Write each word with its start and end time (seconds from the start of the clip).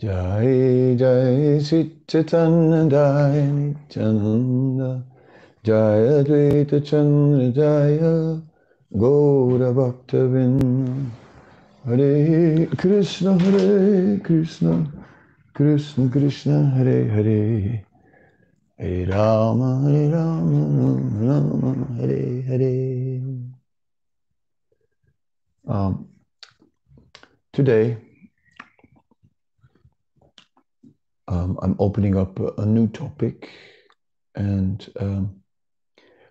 Jai 0.00 0.96
Jai 0.96 1.60
Sitchatananda 1.60 3.28
Nityananda 3.52 5.04
Jaya 5.62 6.24
Advaita 6.24 6.82
Chandra 6.82 7.50
Jaya 7.52 8.40
Gaura 8.96 9.74
Bhakta 9.74 10.24
Hare 11.84 12.66
Krishna 12.78 13.38
Hare 13.38 14.18
Krishna 14.20 14.90
Krishna 15.52 16.08
Krishna 16.08 16.70
Hare 16.70 17.06
Hare 17.06 17.84
Hare 18.78 19.06
Rama 19.06 19.82
Hare 19.84 20.08
Rama 20.08 20.96
Rama 21.20 21.86
Hare 21.98 22.40
Hare 22.48 23.20
um, 25.66 26.08
Today 27.52 28.09
um, 31.30 31.58
I'm 31.62 31.76
opening 31.78 32.16
up 32.16 32.38
a, 32.58 32.66
new 32.66 32.88
topic. 32.88 33.50
And 34.34 34.86
um, 34.98 35.36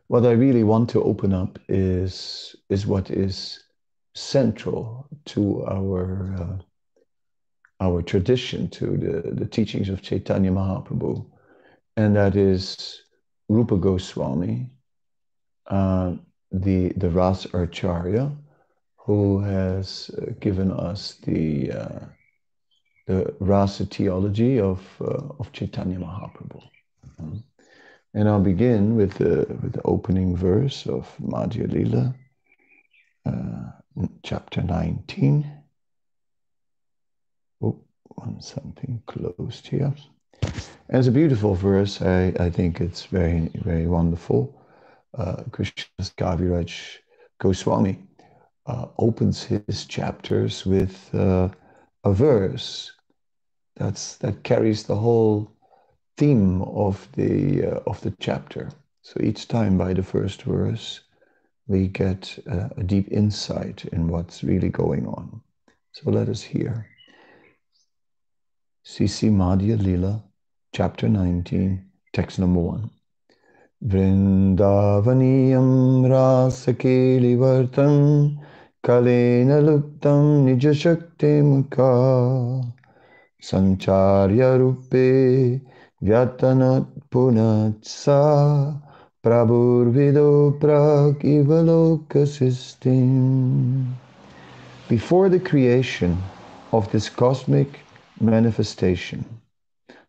what 0.07 0.25
I 0.25 0.31
really 0.31 0.63
want 0.63 0.89
to 0.91 1.03
open 1.03 1.33
up 1.33 1.57
is, 1.69 2.55
is 2.69 2.85
what 2.85 3.09
is 3.09 3.63
central 4.13 5.07
to 5.27 5.65
our, 5.65 6.35
uh, 6.37 7.83
our 7.83 8.01
tradition, 8.01 8.69
to 8.71 8.97
the, 8.97 9.31
the 9.31 9.45
teachings 9.45 9.87
of 9.87 10.01
Chaitanya 10.01 10.51
Mahaprabhu, 10.51 11.25
and 11.95 12.15
that 12.15 12.35
is 12.35 13.03
Rupa 13.47 13.77
Goswami, 13.77 14.69
uh, 15.67 16.13
the, 16.51 16.89
the 16.97 17.09
Ras 17.09 17.45
Acharya, 17.53 18.31
who 18.97 19.39
has 19.39 20.11
uh, 20.17 20.31
given 20.41 20.71
us 20.71 21.15
the 21.23 21.71
uh, 21.71 21.99
the 23.09 23.33
rasa 23.39 23.85
theology 23.85 24.59
of, 24.59 24.79
uh, 25.01 25.39
of 25.39 25.51
Chaitanya 25.51 25.97
Mahaprabhu. 25.97 26.61
Um, 27.17 27.43
and 28.13 28.29
I'll 28.29 28.39
begin 28.39 28.95
with 28.95 29.15
the, 29.15 29.47
with 29.63 29.73
the 29.73 29.81
opening 29.83 30.37
verse 30.37 30.85
of 30.85 31.11
Madhya 31.19 31.71
Lila, 31.71 32.13
uh, 33.25 34.03
chapter 34.21 34.61
19. 34.61 35.51
Oh, 37.63 37.79
something 38.39 39.01
closed 39.07 39.65
here. 39.65 39.91
And 40.43 40.99
it's 40.99 41.07
a 41.07 41.11
beautiful 41.11 41.55
verse. 41.55 42.03
I, 42.03 42.31
I 42.39 42.51
think 42.51 42.79
it's 42.79 43.05
very, 43.05 43.49
very 43.55 43.87
wonderful. 43.87 44.55
Uh, 45.17 45.37
Kaviraj 45.49 46.97
Goswami 47.39 47.97
uh, 48.67 48.85
opens 48.99 49.41
his 49.43 49.85
chapters 49.85 50.63
with 50.63 51.09
uh, 51.15 51.49
a 52.03 52.13
verse 52.13 52.91
that's 53.79 54.17
that 54.17 54.43
carries 54.43 54.83
the 54.83 54.95
whole 54.95 55.51
theme 56.17 56.61
of 56.61 57.07
the 57.13 57.65
uh, 57.65 57.79
of 57.87 57.99
the 58.01 58.13
chapter. 58.19 58.69
So 59.01 59.19
each 59.23 59.47
time 59.47 59.77
by 59.77 59.93
the 59.93 60.03
first 60.03 60.43
verse, 60.43 60.99
we 61.67 61.87
get 61.87 62.37
uh, 62.51 62.67
a 62.77 62.83
deep 62.83 63.07
insight 63.11 63.85
in 63.85 64.09
what's 64.09 64.43
really 64.43 64.69
going 64.69 65.07
on. 65.07 65.41
So 65.93 66.11
let 66.11 66.27
us 66.29 66.41
hear. 66.41 66.85
CC 68.85 69.31
Madhya 69.31 69.81
Lila, 69.81 70.21
chapter 70.73 71.07
19, 71.07 71.85
text 72.13 72.39
number 72.39 72.59
1. 72.59 72.89
Vrindavaniyam 73.85 76.05
rasakelivartam 76.13 78.37
kalena 78.83 79.61
luptam 79.61 80.43
nijashakti 80.45 81.41
Rupe 83.41 84.91
Vyatanat 86.03 86.85
Punatsa 87.09 88.81
Prabhurvido 89.23 90.59
Prakivaloka 90.59 92.25
Before 94.89 95.29
the 95.29 95.39
creation 95.39 96.21
of 96.73 96.91
this 96.91 97.09
cosmic 97.09 97.79
manifestation, 98.19 99.23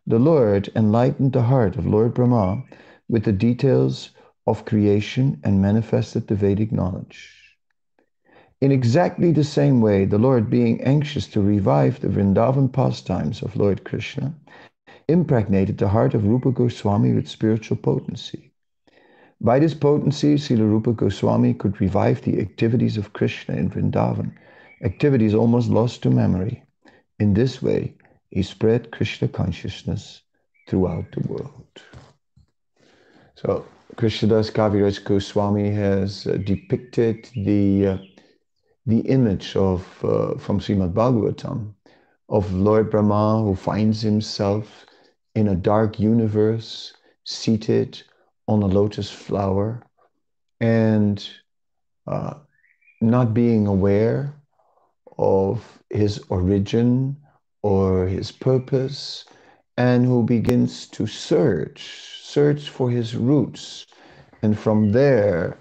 the 0.07 0.19
Lord 0.19 0.69
enlightened 0.75 1.33
the 1.33 1.43
heart 1.43 1.77
of 1.77 1.87
Lord 1.87 2.15
Brahma 2.15 2.65
with 3.09 3.25
the 3.25 3.33
details 3.33 4.11
of 4.49 4.65
creation 4.65 5.41
and 5.45 5.63
manifested 5.63 6.27
the 6.27 6.35
Vedic 6.35 6.73
knowledge. 6.73 7.40
In 8.61 8.73
exactly 8.73 9.33
the 9.33 9.45
same 9.45 9.81
way, 9.81 10.05
the 10.05 10.19
Lord, 10.19 10.51
being 10.51 10.83
anxious 10.83 11.27
to 11.29 11.41
revive 11.41 12.01
the 12.01 12.09
Vrindavan 12.09 12.71
pastimes 12.71 13.43
of 13.43 13.57
Lord 13.57 13.85
Krishna, 13.85 14.35
impregnated 15.09 15.79
the 15.79 15.89
heart 15.89 16.13
of 16.13 16.27
Rupa 16.27 16.53
Goswami 16.53 17.15
with 17.15 17.27
spiritual 17.27 17.79
potency. 17.79 18.53
By 19.41 19.59
this 19.59 19.73
potency, 19.73 20.35
Srila 20.35 20.69
Rupa 20.69 20.93
Goswami 20.93 21.55
could 21.55 21.81
revive 21.81 22.21
the 22.21 22.39
activities 22.39 22.99
of 22.99 23.15
Krishna 23.15 23.57
in 23.57 23.71
Vrindavan, 23.71 24.33
activities 24.85 25.35
almost 25.35 25.71
lost 25.71 26.03
to 26.03 26.11
memory. 26.11 26.63
In 27.19 27.33
this 27.33 27.63
way, 27.63 27.95
he 28.29 28.43
spread 28.43 28.91
Krishna 28.91 29.29
consciousness 29.29 30.21
throughout 30.69 31.11
the 31.13 31.27
world. 31.27 31.83
So, 33.37 33.65
Krishnadas 33.97 34.51
Kaviraj 34.53 35.03
Goswami 35.05 35.71
has 35.71 36.27
uh, 36.27 36.37
depicted 36.45 37.29
the 37.35 37.87
uh, 37.87 37.99
the 38.91 39.01
image 39.01 39.57
of 39.57 39.83
uh, 40.05 40.35
from 40.39 40.61
Srimad 40.61 40.93
Bhagavatam 40.93 41.75
of 42.29 42.53
Lord 42.53 42.91
Brahma 42.91 43.43
who 43.43 43.55
finds 43.55 44.03
himself 44.03 44.87
in 45.35 45.49
a 45.49 45.55
dark 45.55 45.99
universe 45.99 46.93
seated 47.25 48.03
on 48.49 48.63
a 48.63 48.67
lotus 48.67 49.11
flower 49.11 49.83
and 50.61 51.27
uh, 52.07 52.35
not 53.01 53.33
being 53.33 53.67
aware 53.67 54.35
of 55.19 55.83
his 55.91 56.19
origin 56.29 57.17
or 57.63 58.07
his 58.07 58.33
purpose 58.33 59.25
and 59.77 60.05
who 60.05 60.23
begins 60.23 60.87
to 60.89 61.07
search 61.07 62.21
search 62.23 62.69
for 62.69 62.91
his 62.91 63.17
roots. 63.17 63.87
And 64.43 64.59
from 64.59 64.93
there 64.93 65.59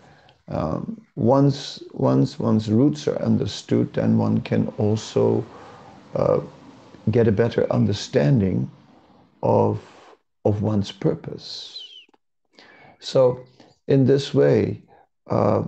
um, 0.50 1.00
once 1.16 1.84
once 1.94 2.40
one's 2.40 2.70
roots 2.72 3.08
are 3.08 3.22
understood, 3.22 3.94
then 3.94 4.18
one 4.18 4.42
can 4.42 4.68
also 4.78 5.46
uh, 6.16 6.40
get 7.12 7.28
a 7.28 7.32
better 7.32 7.72
understanding 7.72 8.70
of 9.44 9.80
of 10.46 10.64
one's 10.64 10.92
purpose. 10.92 11.84
So, 13.00 13.46
in 13.88 14.06
this 14.06 14.34
way, 14.34 14.82
uh, 15.30 15.64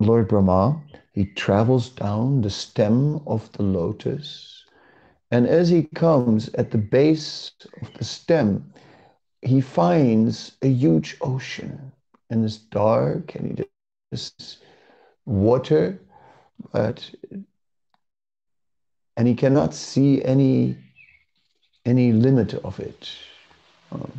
Lord 0.00 0.28
Brahma 0.28 0.82
he 1.12 1.26
travels 1.26 1.90
down 1.90 2.40
the 2.40 2.50
stem 2.50 3.20
of 3.26 3.52
the 3.52 3.62
lotus, 3.62 4.64
and 5.30 5.46
as 5.46 5.68
he 5.68 5.84
comes 5.94 6.48
at 6.54 6.70
the 6.70 6.78
base 6.78 7.52
of 7.80 7.92
the 7.94 8.04
stem, 8.04 8.72
he 9.42 9.60
finds 9.60 10.56
a 10.62 10.68
huge 10.68 11.16
ocean 11.20 11.92
and 12.32 12.46
it's 12.46 12.56
dark 12.56 13.34
and 13.34 13.60
it 13.60 13.70
is 14.10 14.32
water, 15.26 16.00
but 16.72 17.08
and 19.16 19.28
he 19.28 19.34
cannot 19.34 19.74
see 19.74 20.24
any 20.24 20.76
any 21.84 22.12
limit 22.12 22.54
of 22.64 22.80
it. 22.80 23.12
Um, 23.92 24.10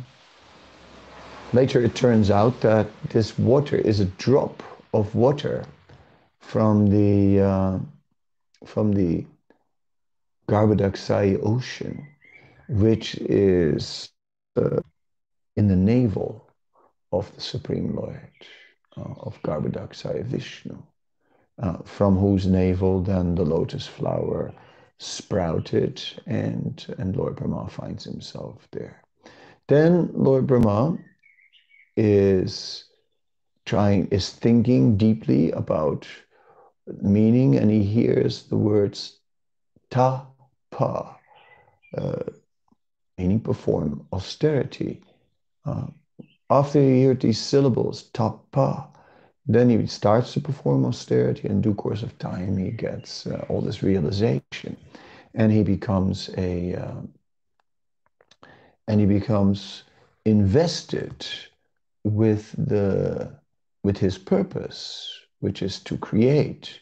later, 1.52 1.82
it 1.82 1.96
turns 1.96 2.30
out 2.30 2.60
that 2.60 2.86
this 3.08 3.36
water 3.36 3.76
is 3.76 3.98
a 3.98 4.04
drop 4.04 4.62
of 4.92 5.12
water 5.16 5.66
from 6.38 6.88
the 6.88 7.40
uh, 7.40 7.78
from 8.64 8.92
the 8.92 9.26
Garbhodakshayi 10.48 11.40
ocean, 11.42 12.06
which 12.68 13.16
is 13.16 14.10
uh, 14.56 14.80
in 15.56 15.66
the 15.66 15.76
navel 15.76 16.43
of 17.18 17.34
the 17.34 17.40
Supreme 17.40 17.94
Lord, 17.94 18.30
uh, 18.96 19.14
of 19.20 19.40
Garbhodakshayi 19.42 20.24
Vishnu, 20.24 20.76
uh, 21.62 21.78
from 21.84 22.16
whose 22.16 22.46
navel 22.46 23.00
then 23.00 23.34
the 23.34 23.44
lotus 23.44 23.86
flower 23.86 24.52
sprouted 24.98 26.02
and, 26.26 26.84
and 26.98 27.16
Lord 27.16 27.36
Brahma 27.36 27.68
finds 27.68 28.04
himself 28.04 28.66
there. 28.72 29.02
Then 29.68 30.10
Lord 30.12 30.46
Brahma 30.46 30.98
is 31.96 32.84
trying, 33.66 34.08
is 34.08 34.30
thinking 34.30 34.96
deeply 34.96 35.50
about 35.52 36.06
meaning 37.00 37.56
and 37.56 37.70
he 37.70 37.82
hears 37.82 38.44
the 38.44 38.56
words 38.56 39.18
ta 39.90 40.26
pa, 40.70 41.16
uh, 41.96 42.22
meaning 43.16 43.40
perform 43.40 44.06
austerity. 44.12 45.02
Uh, 45.64 45.86
after 46.50 46.80
he 46.80 47.04
heard 47.04 47.20
these 47.20 47.40
syllables, 47.40 48.04
tapa, 48.14 48.88
then 49.46 49.70
he 49.70 49.86
starts 49.86 50.32
to 50.34 50.40
perform 50.40 50.84
austerity. 50.84 51.48
In 51.48 51.60
due 51.60 51.74
course 51.74 52.02
of 52.02 52.18
time, 52.18 52.58
he 52.58 52.70
gets 52.70 53.26
uh, 53.26 53.44
all 53.48 53.62
this 53.62 53.82
realization. 53.82 54.76
and 55.34 55.52
he 55.52 55.62
becomes 55.62 56.30
a 56.38 56.74
uh, 56.74 57.00
and 58.88 59.00
he 59.00 59.06
becomes 59.06 59.84
invested 60.24 61.26
with 62.04 62.52
the 62.58 63.30
with 63.82 63.98
his 63.98 64.18
purpose, 64.18 65.10
which 65.40 65.62
is 65.62 65.80
to 65.80 65.96
create, 65.98 66.80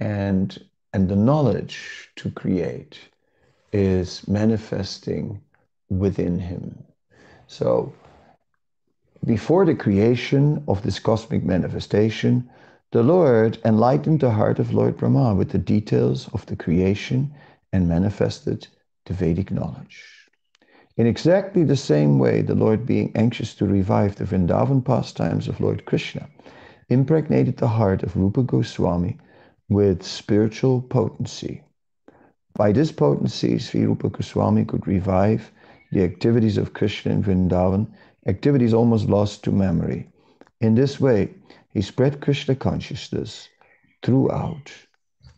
and 0.00 0.58
and 0.92 1.08
the 1.08 1.16
knowledge 1.16 2.10
to 2.16 2.30
create 2.30 2.98
is 3.72 4.26
manifesting 4.28 5.40
within 5.90 6.38
him. 6.38 6.84
So 7.48 7.92
before 9.26 9.66
the 9.66 9.74
creation 9.74 10.62
of 10.68 10.82
this 10.82 11.00
cosmic 11.00 11.44
manifestation, 11.44 12.48
the 12.92 13.02
Lord 13.02 13.58
enlightened 13.64 14.20
the 14.20 14.30
heart 14.30 14.60
of 14.60 14.72
Lord 14.72 14.96
Brahma 14.96 15.34
with 15.34 15.50
the 15.50 15.58
details 15.58 16.28
of 16.32 16.46
the 16.46 16.54
creation 16.54 17.34
and 17.72 17.88
manifested 17.88 18.68
the 19.06 19.14
Vedic 19.14 19.50
knowledge. 19.50 20.04
In 20.96 21.06
exactly 21.06 21.64
the 21.64 21.76
same 21.76 22.18
way, 22.18 22.40
the 22.40 22.54
Lord, 22.54 22.86
being 22.86 23.10
anxious 23.16 23.54
to 23.56 23.66
revive 23.66 24.14
the 24.14 24.24
Vrindavan 24.24 24.84
pastimes 24.84 25.48
of 25.48 25.60
Lord 25.60 25.84
Krishna, 25.84 26.28
impregnated 26.88 27.56
the 27.56 27.68
heart 27.68 28.04
of 28.04 28.16
Rupa 28.16 28.44
Goswami 28.44 29.18
with 29.68 30.04
spiritual 30.04 30.80
potency. 30.80 31.62
By 32.54 32.70
this 32.72 32.92
potency, 32.92 33.58
Sri 33.58 33.84
Rupa 33.84 34.08
Goswami 34.08 34.64
could 34.64 34.86
revive 34.86 35.50
the 35.90 36.04
activities 36.04 36.56
of 36.56 36.72
Krishna 36.72 37.12
in 37.12 37.22
Vrindavan, 37.22 37.88
activities 38.26 38.74
almost 38.74 39.08
lost 39.08 39.44
to 39.44 39.52
memory. 39.52 40.08
In 40.60 40.74
this 40.74 41.00
way, 41.00 41.34
he 41.72 41.82
spread 41.82 42.20
Krishna 42.20 42.54
consciousness 42.54 43.48
throughout 44.02 44.72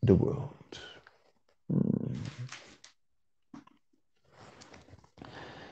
the 0.02 0.14
world. 0.14 0.78
Hmm. 1.70 2.14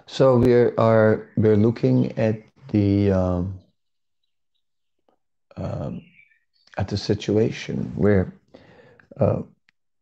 So 0.07 0.37
we 0.39 0.53
are 0.55 1.29
we're 1.37 1.57
looking 1.57 2.17
at 2.19 2.43
the 2.71 3.11
um, 3.13 3.59
um, 5.57 6.03
at 6.79 6.89
the 6.89 6.97
situation 6.97 7.93
where 7.97 8.33
uh, 9.21 9.43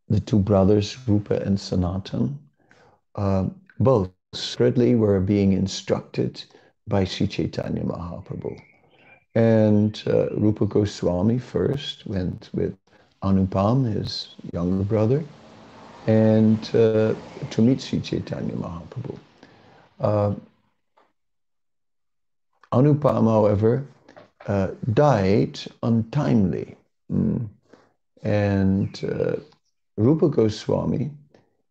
the 0.08 0.20
two 0.20 0.38
brothers 0.38 0.96
Rupa 1.08 1.40
and 1.40 1.58
Sanatan 1.58 2.38
uh, 3.14 3.46
both 3.80 4.10
separately 4.34 4.94
were 4.94 5.20
being 5.20 5.52
instructed 5.52 6.44
by 6.86 7.04
Sri 7.04 7.26
Chaitanya 7.26 7.82
Mahaprabhu. 7.82 8.60
And 9.34 10.00
uh, 10.06 10.30
Rupa 10.30 10.66
Goswami 10.66 11.38
first 11.38 12.06
went 12.06 12.50
with 12.52 12.76
Anupam, 13.22 13.92
his 13.92 14.36
younger 14.52 14.84
brother, 14.84 15.24
and 16.06 16.58
uh, 16.74 17.14
to 17.50 17.62
meet 17.62 17.80
Sri 17.80 18.00
Chaitanya 18.00 18.54
Mahaprabhu. 18.54 19.18
Uh, 20.00 20.34
Anupam, 22.72 23.24
however, 23.24 23.86
uh, 24.46 24.68
died 24.92 25.58
untimely. 25.82 26.76
Mm. 27.10 27.48
And 28.22 29.04
uh, 29.04 29.36
Rupa 29.96 30.28
Goswami, 30.28 31.10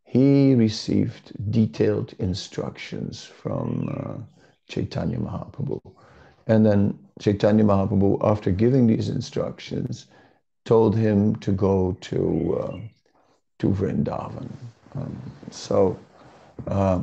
he 0.06 0.56
received 0.56 1.34
detailed 1.52 2.14
instructions 2.20 3.26
from 3.26 3.90
uh, 3.90 4.43
Chaitanya 4.70 5.18
Mahaprabhu. 5.18 5.80
And 6.48 6.66
then 6.66 6.98
Chaitanya 7.20 7.64
Mahaprabhu, 7.64 8.20
after 8.24 8.52
giving 8.52 8.88
these 8.88 9.10
instructions, 9.10 10.08
told 10.66 10.96
him 10.96 11.36
to 11.38 11.52
go 11.52 11.98
to, 12.02 12.60
uh, 12.62 12.80
to 13.60 13.68
Vrindavan. 13.68 14.50
Um, 14.96 15.16
so 15.52 16.00
uh, 16.68 17.02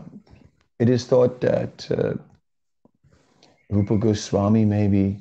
it 0.78 0.88
is 0.88 1.06
thought 1.06 1.40
that 1.40 1.90
uh, 1.90 2.14
Rupa 3.70 3.96
Goswami 3.98 4.64
maybe 4.64 5.18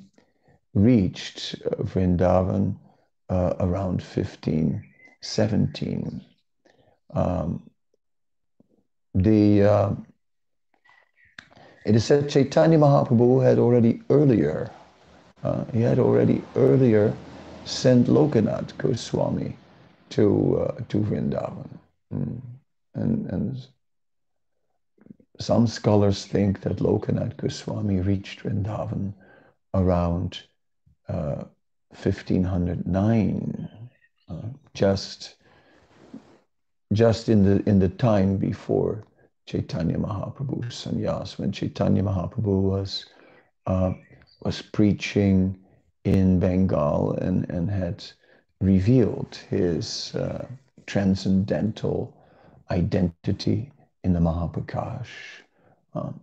reached 0.73 1.55
uh, 1.65 1.83
Vrindavan 1.83 2.75
uh, 3.29 3.53
around 3.59 4.01
1517. 4.01 6.21
Um, 7.13 7.69
the 9.15 9.63
uh, 9.63 9.91
it 11.85 11.95
is 11.95 12.05
said 12.05 12.29
Chaitanya 12.29 12.77
Mahaprabhu 12.77 13.43
had 13.43 13.59
already 13.59 14.01
earlier, 14.09 14.69
uh, 15.43 15.63
he 15.73 15.81
had 15.81 15.99
already 15.99 16.41
earlier 16.55 17.13
sent 17.65 18.07
Lokanath 18.07 18.77
Goswami 18.77 19.55
to 20.09 20.59
uh, 20.61 20.81
to 20.89 20.97
Vrindavan, 20.97 21.69
mm. 22.13 22.41
and 22.95 23.25
and 23.27 23.67
some 25.39 25.67
scholars 25.67 26.25
think 26.25 26.61
that 26.61 26.77
Lokanath 26.77 27.37
Goswami 27.37 28.01
reached 28.01 28.43
Vrindavan 28.43 29.13
around 29.73 30.41
uh, 31.07 31.43
1509, 31.91 33.69
uh, 34.29 34.33
just 34.73 35.35
just 36.93 37.29
in 37.29 37.43
the 37.43 37.69
in 37.69 37.79
the 37.79 37.89
time 37.89 38.37
before 38.37 39.03
Chaitanya 39.49 39.97
Mahaprabhu's 39.97 40.75
sannyas, 40.75 41.39
when 41.39 41.51
Chaitanya 41.51 42.03
Mahaprabhu 42.03 42.61
was 42.61 43.07
uh, 43.65 43.93
was 44.43 44.61
preaching 44.61 45.57
in 46.03 46.39
Bengal 46.39 47.13
and, 47.13 47.49
and 47.49 47.67
had 47.67 48.05
revealed 48.61 49.39
his 49.49 50.13
uh, 50.13 50.45
transcendental 50.85 52.15
identity 52.69 53.71
in 54.03 54.13
the 54.13 54.19
Mahaprakash, 54.19 55.07
um, 55.95 56.19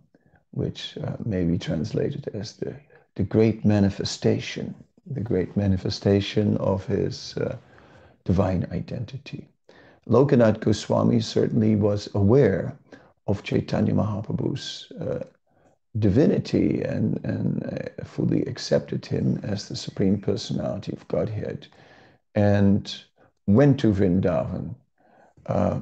which 0.51 0.97
uh, 1.03 1.17
may 1.25 1.43
be 1.43 1.57
translated 1.57 2.29
as 2.33 2.53
the, 2.53 2.73
the 3.15 3.23
great 3.23 3.65
manifestation, 3.65 4.73
the 5.05 5.19
great 5.19 5.57
manifestation 5.57 6.55
of 6.57 6.85
his 6.85 7.35
uh, 7.35 7.57
divine 8.23 8.65
identity. 8.71 9.49
Lokanath 10.07 10.61
Goswami 10.61 11.19
certainly 11.19 11.75
was 11.75 12.07
aware 12.15 12.77
of 13.27 13.43
Chaitanya 13.43 13.93
Mahaprabhu's 13.93 14.91
uh, 15.01 15.23
divinity 15.99 16.81
and, 16.81 17.19
and 17.23 17.63
uh, 17.63 18.03
fully 18.03 18.41
accepted 18.43 19.05
him 19.05 19.39
as 19.43 19.67
the 19.67 19.75
Supreme 19.75 20.19
Personality 20.19 20.93
of 20.93 21.07
Godhead 21.07 21.67
and 22.35 22.95
went 23.47 23.79
to 23.79 23.91
Vrindavan 23.91 24.75
uh, 25.47 25.79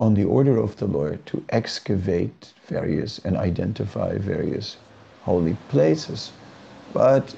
on 0.00 0.14
the 0.14 0.24
order 0.24 0.56
of 0.58 0.76
the 0.76 0.86
Lord 0.86 1.24
to 1.26 1.44
excavate 1.50 2.52
various 2.66 3.18
and 3.20 3.36
identify 3.36 4.16
various 4.16 4.76
holy 5.22 5.56
places. 5.68 6.32
But 6.92 7.34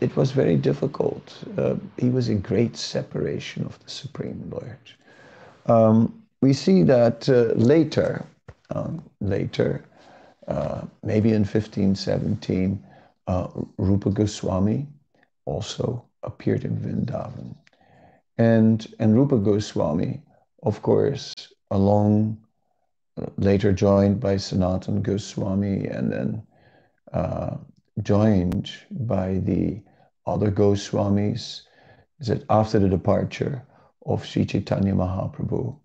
it 0.00 0.14
was 0.16 0.30
very 0.32 0.56
difficult. 0.56 1.36
Uh, 1.56 1.76
he 1.98 2.10
was 2.10 2.28
in 2.28 2.40
great 2.40 2.76
separation 2.76 3.64
of 3.64 3.78
the 3.82 3.90
Supreme 3.90 4.50
Lord. 4.50 4.78
Um, 5.66 6.22
we 6.42 6.52
see 6.52 6.82
that 6.82 7.28
uh, 7.28 7.54
later, 7.54 8.26
um, 8.70 9.02
later, 9.20 9.84
uh, 10.48 10.82
maybe 11.02 11.30
in 11.30 11.42
1517, 11.42 12.82
uh, 13.26 13.48
Rupa 13.78 14.10
Goswami 14.10 14.86
also 15.44 16.04
appeared 16.22 16.64
in 16.64 16.76
Vrindavan. 16.76 17.54
And, 18.38 18.86
and 18.98 19.14
Rupa 19.14 19.38
Goswami, 19.38 20.22
of 20.62 20.82
course, 20.82 21.34
along, 21.70 22.38
uh, 23.20 23.26
later 23.36 23.72
joined 23.72 24.20
by 24.20 24.36
Sanatan 24.36 25.02
Goswami, 25.02 25.86
and 25.86 26.10
then 26.10 26.42
uh, 27.12 27.56
joined 28.02 28.72
by 28.90 29.34
the 29.44 29.80
other 30.26 30.50
Goswamis, 30.50 31.62
that 32.20 32.44
after 32.48 32.78
the 32.78 32.88
departure 32.88 33.62
of 34.06 34.24
Sri 34.24 34.44
Chaitanya 34.44 34.94
Mahaprabhu 34.94 35.76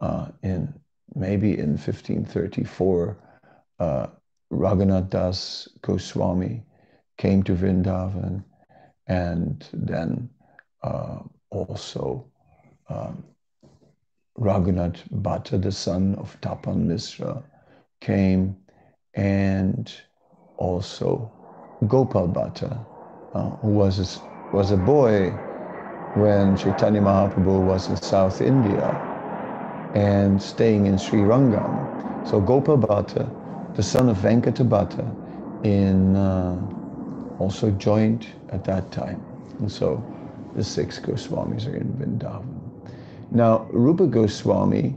uh, 0.00 0.28
in 0.42 0.72
maybe 1.14 1.58
in 1.58 1.70
1534, 1.70 3.16
uh, 3.78 4.06
Raghunath 4.52 5.10
Das 5.10 5.68
Goswami 5.82 6.62
came 7.18 7.42
to 7.42 7.54
Vrindavan, 7.54 8.44
and 9.06 9.66
then 9.72 10.28
uh, 10.82 11.18
also 11.50 12.24
um, 12.88 13.24
Raghunath 14.38 15.02
Bhatta, 15.10 15.58
the 15.58 15.72
son 15.72 16.14
of 16.16 16.38
Tapan 16.40 16.86
Misra, 16.86 17.42
came, 18.00 18.56
and 19.14 19.92
also 20.56 21.32
Gopal 21.86 22.28
Bhatta, 22.28 22.86
uh, 23.32 23.50
who 23.56 23.68
was 23.68 23.98
a, 23.98 24.20
was 24.54 24.70
a 24.70 24.76
boy 24.76 25.40
when 26.12 26.56
Chaitanya 26.56 27.00
Mahaprabhu 27.00 27.62
was 27.62 27.88
in 27.88 27.96
South 27.96 28.40
India 28.40 29.00
and 29.96 30.42
staying 30.42 30.86
in 30.86 30.98
Sri 30.98 31.22
Rangam. 31.22 31.88
So 32.22 32.40
Gopal 32.40 32.76
Bhatta, 32.76 33.32
the 33.74 33.82
son 33.82 34.10
of 34.10 34.18
Venkata 34.18 34.68
Bhatta, 34.68 35.16
in, 35.62 36.14
uh, 36.14 36.60
also 37.38 37.70
joined 37.70 38.26
at 38.50 38.64
that 38.64 38.92
time. 38.92 39.24
And 39.58 39.72
so 39.72 40.06
the 40.54 40.62
six 40.62 41.00
Goswamis 41.00 41.66
are 41.66 41.76
in 41.76 41.88
Vrindavan. 41.94 42.60
Now, 43.30 43.66
Rupa 43.72 44.06
Goswami 44.06 44.94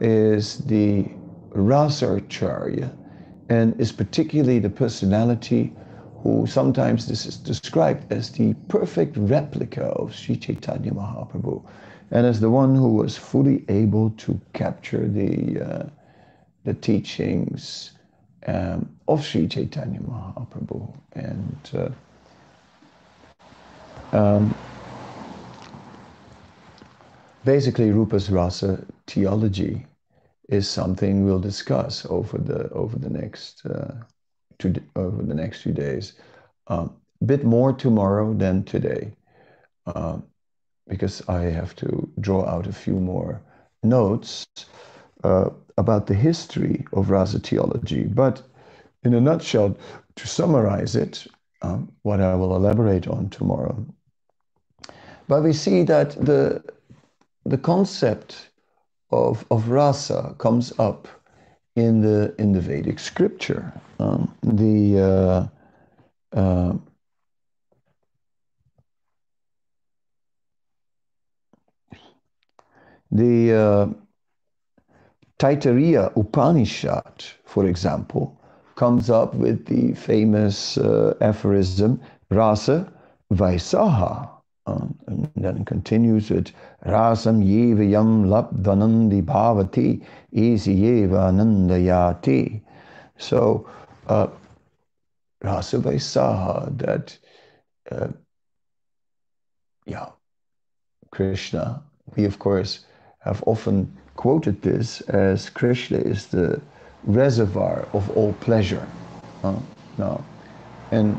is 0.00 0.58
the 0.58 1.06
Rasacharya 1.50 2.96
and 3.48 3.80
is 3.80 3.90
particularly 3.90 4.60
the 4.60 4.70
personality 4.70 5.74
who 6.22 6.46
sometimes 6.46 7.08
this 7.08 7.26
is 7.26 7.36
described 7.36 8.12
as 8.12 8.30
the 8.30 8.54
perfect 8.68 9.16
replica 9.16 9.86
of 9.86 10.14
Sri 10.14 10.36
Chaitanya 10.36 10.92
Mahaprabhu 10.92 11.64
and 12.10 12.26
as 12.26 12.40
the 12.40 12.50
one 12.50 12.74
who 12.74 12.88
was 12.94 13.16
fully 13.16 13.64
able 13.68 14.10
to 14.10 14.40
capture 14.52 15.08
the, 15.08 15.60
uh, 15.60 15.86
the 16.64 16.74
teachings 16.74 17.92
um, 18.46 18.88
of 19.06 19.24
Sri 19.24 19.46
Chaitanya 19.46 20.00
Mahaprabhu. 20.00 20.92
And 21.12 21.70
uh, 21.74 21.90
um, 24.16 24.54
basically, 27.44 27.90
Rupa's 27.90 28.30
Rasa 28.30 28.84
theology 29.06 29.86
is 30.48 30.68
something 30.68 31.24
we'll 31.24 31.38
discuss 31.38 32.04
over 32.06 32.38
the 32.38 32.68
over 32.70 32.98
the 32.98 33.10
next 33.10 33.64
uh, 33.66 33.94
two, 34.58 34.74
over 34.96 35.22
the 35.22 35.34
next 35.34 35.62
few 35.62 35.72
days. 35.72 36.14
A 36.66 36.72
um, 36.72 36.96
bit 37.24 37.44
more 37.44 37.72
tomorrow 37.72 38.34
than 38.34 38.64
today, 38.64 39.12
uh, 39.86 40.18
because 40.90 41.22
I 41.28 41.42
have 41.42 41.74
to 41.76 42.06
draw 42.20 42.44
out 42.44 42.66
a 42.66 42.72
few 42.72 42.94
more 42.94 43.40
notes 43.82 44.46
uh, 45.24 45.48
about 45.78 46.06
the 46.06 46.14
history 46.14 46.84
of 46.92 47.10
Rasa 47.10 47.38
theology. 47.38 48.04
But 48.04 48.42
in 49.04 49.14
a 49.14 49.20
nutshell, 49.20 49.78
to 50.16 50.26
summarize 50.26 50.96
it, 50.96 51.26
um, 51.62 51.90
what 52.02 52.20
I 52.20 52.34
will 52.34 52.56
elaborate 52.56 53.06
on 53.06 53.30
tomorrow. 53.30 53.86
But 55.28 55.42
we 55.42 55.52
see 55.52 55.84
that 55.84 56.10
the 56.10 56.62
the 57.46 57.58
concept 57.58 58.50
of, 59.10 59.44
of 59.50 59.68
rasa 59.68 60.34
comes 60.38 60.72
up 60.78 61.08
in 61.76 62.00
the 62.00 62.34
in 62.38 62.52
the 62.52 62.60
Vedic 62.60 62.98
scripture. 62.98 63.72
Um, 63.98 64.34
the 64.42 64.98
uh, 66.34 66.36
uh, 66.36 66.72
the 73.10 73.52
uh, 73.54 73.86
Taittiriya 75.38 76.12
Upanishad, 76.16 77.24
for 77.44 77.66
example, 77.66 78.38
comes 78.76 79.10
up 79.10 79.34
with 79.34 79.66
the 79.66 79.94
famous 79.94 80.78
uh, 80.78 81.14
aphorism 81.20 82.00
Rasa 82.30 82.92
Vaisaha. 83.32 84.28
Um, 84.66 84.94
and 85.06 85.30
then 85.36 85.64
continues 85.64 86.30
with 86.30 86.52
Rasam 86.86 87.42
yeva 87.42 87.90
yam 87.90 88.26
labdhanandi 88.26 89.24
bhavati 89.24 90.04
esi 90.34 90.78
yeva 90.78 91.32
nandayati. 91.32 92.60
So, 93.16 93.68
uh, 94.06 94.28
Rasa 95.42 95.78
Vaisaha, 95.78 96.76
that, 96.78 97.18
uh, 97.90 98.08
yeah, 99.86 100.10
Krishna, 101.10 101.82
we 102.14 102.26
of 102.26 102.38
course 102.38 102.84
have 103.20 103.42
often 103.46 103.96
quoted 104.16 104.60
this 104.62 105.00
as 105.02 105.48
Krishna 105.50 105.98
is 105.98 106.26
the 106.26 106.60
reservoir 107.04 107.86
of 107.92 108.10
all 108.16 108.32
pleasure. 108.34 108.86
Uh, 109.42 109.58
now, 109.96 110.22
and 110.90 111.18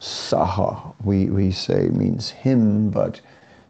Saha, 0.00 0.94
we, 1.04 1.26
we 1.26 1.50
say 1.50 1.88
means 1.88 2.30
him, 2.30 2.90
but 2.90 3.20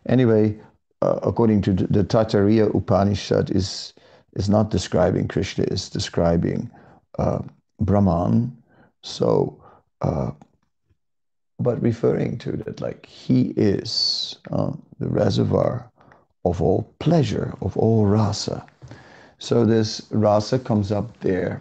anyway, 0.07 0.57
uh, 1.03 1.19
according 1.23 1.63
to 1.63 1.73
the, 1.73 1.87
the 1.89 2.05
Taittiriya 2.05 2.75
Upanishad, 2.75 3.51
is, 3.51 3.95
is 4.35 4.49
not 4.49 4.71
describing 4.71 5.27
Krishna, 5.27 5.65
is 5.65 5.89
describing 5.89 6.71
uh, 7.19 7.41
Brahman. 7.81 8.57
So, 9.03 9.61
uh, 10.03 10.31
but 11.61 11.81
referring 11.83 12.39
to 12.39 12.53
that, 12.53 12.81
like 12.81 13.07
he 13.07 13.53
is 13.57 14.37
uh, 14.51 14.73
the 14.99 15.09
reservoir 15.09 15.91
of 16.45 16.63
all 16.63 16.93
pleasure, 16.99 17.55
of 17.61 17.77
all 17.77 18.07
rasa. 18.07 18.65
So 19.39 19.65
this 19.65 20.03
rasa 20.11 20.59
comes 20.59 20.91
up 20.91 21.21
there. 21.21 21.61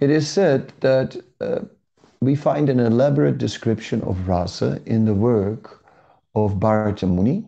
It 0.00 0.10
is 0.10 0.28
said 0.28 0.72
that 0.80 1.16
uh, 1.40 1.60
we 2.20 2.34
find 2.34 2.68
an 2.68 2.80
elaborate 2.80 3.38
description 3.38 4.02
of 4.02 4.26
rasa 4.26 4.80
in 4.86 5.04
the 5.04 5.14
work 5.14 5.84
of 6.34 6.58
Bharata 6.58 7.06
Muni. 7.06 7.44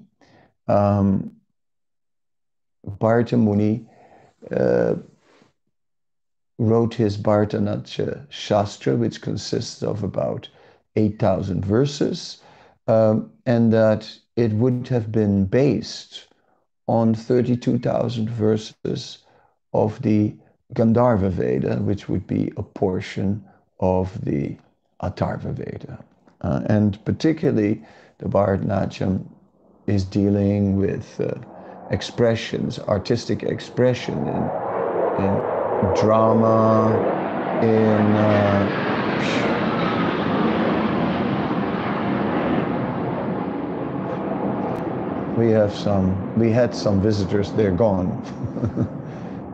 Um, 0.67 1.33
Bharata 2.85 3.37
Muni 3.37 3.87
uh, 4.55 4.95
wrote 6.59 6.95
his 6.95 7.17
Bharatanatyaya 7.17 8.27
Shastra, 8.31 8.97
which 8.97 9.23
consists 9.23 9.83
of 9.83 10.03
about 10.03 10.49
8,000 10.99 11.65
verses, 11.65 12.43
um, 12.89 13.31
and 13.47 13.73
that 13.73 14.19
it 14.37 14.53
would 14.53 14.89
have 14.89 15.13
been 15.13 15.45
based 15.45 16.27
on 16.89 17.15
32,000 17.15 18.29
verses 18.29 19.19
of 19.73 20.03
the 20.03 20.35
Gandharva 20.75 21.31
Veda, 21.31 21.77
which 21.77 22.09
would 22.09 22.27
be 22.27 22.53
a 22.57 22.63
portion 22.63 23.45
of 23.81 24.25
the 24.25 24.57
Atharva 25.03 25.53
Veda. 25.53 26.05
Uh, 26.41 26.63
and 26.67 27.03
particularly, 27.05 27.83
the 28.19 28.29
Bharatanatyam 28.29 29.25
is 29.87 30.05
dealing 30.05 30.77
with 30.77 31.21
uh, 31.21 31.35
expressions, 31.91 32.79
artistic 32.81 33.43
expression 33.45 34.19
in, 34.27 34.43
in 35.25 35.95
drama, 35.95 37.07
in 37.63 38.17
uh, 38.17 39.58
we 45.39 45.51
have 45.53 45.73
some, 45.73 46.37
we 46.39 46.51
had 46.51 46.75
some 46.75 47.01
visitors, 47.01 47.53
they're 47.53 47.71
gone. 47.71 48.11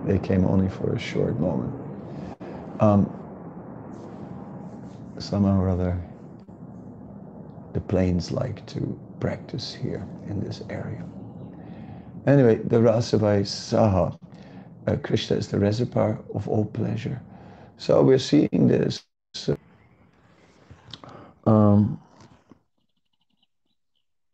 they 0.06 0.18
came 0.18 0.46
only 0.46 0.68
for 0.68 0.94
a 0.94 0.98
short 0.98 1.38
moment. 1.38 1.72
Um, 2.80 3.12
somehow 5.18 5.60
or 5.60 5.68
other, 5.68 6.02
the 7.74 7.80
planes 7.80 8.32
like 8.32 8.64
to 8.66 8.98
practice 9.20 9.74
here 9.74 10.06
in 10.26 10.40
this 10.40 10.62
area. 10.70 11.04
Anyway, 12.26 12.56
the 12.56 12.78
Rasavai 12.78 13.42
Saha, 13.42 14.18
uh, 14.86 14.96
Krishna 15.02 15.36
is 15.36 15.48
the 15.48 15.58
reservoir 15.58 16.18
of 16.34 16.48
all 16.48 16.64
pleasure. 16.64 17.20
So 17.76 18.02
we're 18.02 18.18
seeing 18.18 18.68
this. 18.68 19.04
Um, 21.46 22.00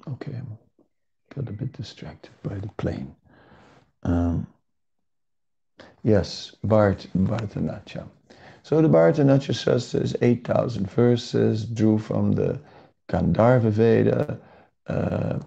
okay 0.07 0.41
got 1.35 1.49
a 1.49 1.53
bit 1.53 1.73
distracted 1.73 2.33
by 2.43 2.57
the 2.57 2.69
plane. 2.79 3.15
Um, 4.03 4.47
yes, 6.03 6.55
Bharat, 6.65 7.07
Bharatanatyam. 7.17 8.09
So 8.63 8.83
the 8.83 8.89
Bharatanatyaya 8.89 9.55
says 9.55 9.93
there's 9.93 10.17
8,000 10.21 10.91
verses, 10.91 11.65
drew 11.65 11.99
from 11.99 12.33
the 12.33 12.61
Gandharva 13.11 13.71
Veda, 13.71 14.39
uh, 14.87 15.39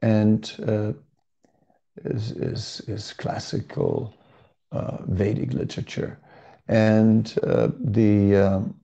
and 0.00 0.52
uh, 0.66 0.92
is, 2.04 2.32
is, 2.32 2.82
is 2.88 3.12
classical 3.12 4.14
uh, 4.72 4.98
Vedic 5.06 5.52
literature. 5.52 6.18
And 6.68 7.32
uh, 7.42 7.68
the 7.78 8.36
um, 8.36 8.74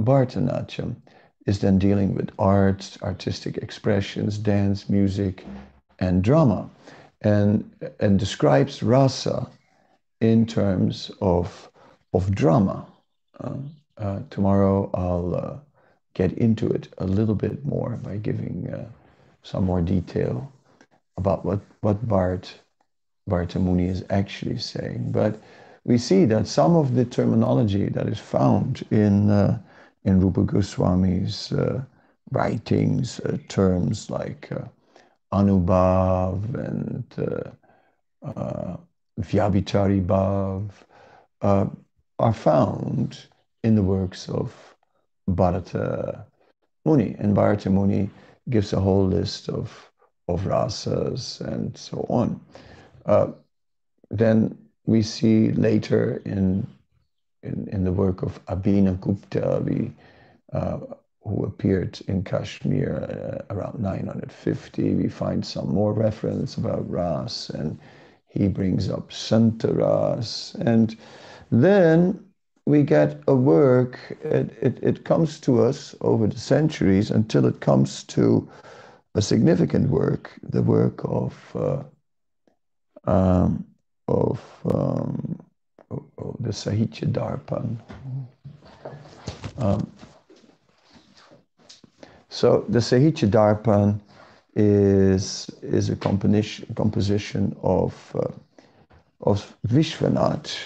Bharatanatyam 0.00 0.96
is 1.46 1.58
then 1.58 1.78
dealing 1.78 2.14
with 2.14 2.30
art, 2.38 2.96
artistic 3.02 3.56
expressions, 3.58 4.38
dance, 4.38 4.88
music, 4.88 5.44
and 5.98 6.22
drama, 6.22 6.68
and, 7.22 7.70
and 8.00 8.18
describes 8.18 8.82
rasa 8.82 9.48
in 10.20 10.46
terms 10.46 11.10
of, 11.20 11.70
of 12.12 12.34
drama. 12.34 12.86
Uh, 13.40 13.54
uh, 13.98 14.20
tomorrow 14.30 14.90
I'll 14.94 15.34
uh, 15.34 15.56
get 16.14 16.32
into 16.34 16.68
it 16.68 16.88
a 16.98 17.06
little 17.06 17.34
bit 17.34 17.64
more 17.64 17.98
by 18.02 18.16
giving 18.16 18.68
uh, 18.72 18.88
some 19.42 19.64
more 19.64 19.80
detail 19.80 20.50
about 21.16 21.44
what, 21.44 21.60
what 21.80 22.06
Bart, 22.06 22.52
Bharata 23.26 23.58
Muni 23.58 23.86
is 23.86 24.04
actually 24.10 24.58
saying. 24.58 25.12
But 25.12 25.40
we 25.84 25.98
see 25.98 26.24
that 26.26 26.46
some 26.46 26.76
of 26.76 26.94
the 26.94 27.04
terminology 27.04 27.88
that 27.88 28.08
is 28.08 28.18
found 28.18 28.86
in 28.90 29.30
uh, 29.30 29.58
in 30.04 30.20
Rupa 30.20 30.42
Goswami's 30.42 31.52
uh, 31.52 31.82
writings, 32.30 33.20
uh, 33.20 33.38
terms 33.48 34.10
like 34.10 34.50
uh, 34.52 34.64
Anubhav 35.32 36.54
and 36.54 37.04
uh, 37.18 37.50
uh, 38.26 38.76
Vyabhichari 39.20 40.04
Bhav 40.04 40.70
uh, 41.42 41.66
are 42.18 42.34
found 42.34 43.26
in 43.62 43.74
the 43.74 43.82
works 43.82 44.28
of 44.28 44.54
Bharata 45.28 46.24
Muni. 46.84 47.14
And 47.18 47.34
Bharata 47.34 47.70
Muni 47.70 48.10
gives 48.50 48.72
a 48.72 48.80
whole 48.80 49.06
list 49.06 49.48
of, 49.48 49.90
of 50.28 50.42
rasas 50.42 51.40
and 51.40 51.76
so 51.76 52.06
on. 52.08 52.40
Uh, 53.06 53.28
then 54.10 54.56
we 54.86 55.02
see 55.02 55.52
later 55.52 56.20
in, 56.24 56.66
in, 57.42 57.68
in 57.72 57.84
the 57.84 57.92
work 57.92 58.22
of 58.22 58.44
Abhinav 58.46 59.00
Gupta, 59.00 59.62
we, 59.64 59.92
uh, 60.52 60.78
who 61.24 61.44
appeared 61.44 62.00
in 62.08 62.24
Kashmir 62.24 63.42
uh, 63.50 63.54
around 63.54 63.78
950, 63.78 64.94
we 64.94 65.08
find 65.08 65.44
some 65.44 65.72
more 65.72 65.92
reference 65.92 66.56
about 66.56 66.88
Ras, 66.88 67.50
and 67.50 67.78
he 68.28 68.48
brings 68.48 68.88
up 68.88 69.10
Santaras. 69.10 70.54
And 70.66 70.96
then 71.50 72.24
we 72.66 72.82
get 72.82 73.20
a 73.26 73.34
work, 73.34 73.98
it, 74.22 74.56
it, 74.62 74.78
it, 74.82 75.04
comes 75.04 75.40
to 75.40 75.62
us 75.62 75.94
over 76.00 76.26
the 76.26 76.38
centuries 76.38 77.10
until 77.10 77.44
it 77.46 77.60
comes 77.60 78.04
to 78.04 78.48
a 79.14 79.22
significant 79.22 79.90
work, 79.90 80.30
the 80.42 80.62
work 80.62 81.00
of, 81.04 81.34
uh, 81.54 81.82
um, 83.10 83.66
of, 84.08 84.40
um, 84.64 85.38
the 86.40 86.50
Sahitya 86.50 87.12
Darpan. 87.12 87.78
Um, 89.58 89.90
so 92.28 92.64
the 92.68 92.78
Sahitya 92.78 93.28
Darpan 93.30 94.00
is, 94.54 95.50
is 95.62 95.90
a 95.90 95.96
composition, 95.96 96.74
composition 96.74 97.56
of, 97.62 97.94
uh, 98.14 98.28
of 99.20 99.54
Vishwanath, 99.66 100.56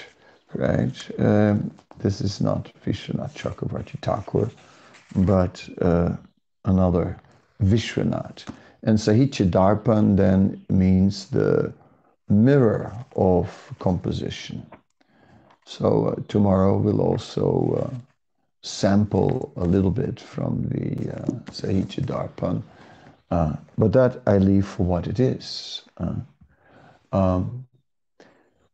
right? 0.55 1.11
Um, 1.19 1.71
this 1.99 2.21
is 2.21 2.41
not 2.41 2.71
Vishwanath 2.85 3.35
Chakravarti 3.35 3.99
Thakur, 4.01 4.51
but 5.17 5.69
uh, 5.81 6.17
another 6.65 7.19
Vishwanath. 7.63 8.49
And 8.83 8.99
Sahitya 8.99 9.51
Darpan 9.51 10.17
then 10.17 10.65
means 10.69 11.27
the 11.31 11.73
mirror 12.29 12.93
of 13.15 13.73
composition. 13.79 14.67
So 15.67 16.07
uh, 16.07 16.23
tomorrow 16.29 16.79
we'll 16.79 17.03
also 17.03 17.91
uh, 17.91 17.95
sample 18.63 19.53
a 19.57 19.65
little 19.65 19.91
bit 19.91 20.21
from 20.21 20.63
the 20.69 21.13
uh, 21.13 21.27
Sahitya 21.51 22.07
Darpan, 22.07 22.63
uh, 23.31 23.57
but 23.77 23.93
that 23.93 24.23
I 24.27 24.39
leave 24.39 24.67
for 24.67 24.85
what 24.85 25.09
it 25.09 25.19
is. 25.19 25.83
Uh, 25.99 26.15
um, 27.13 27.67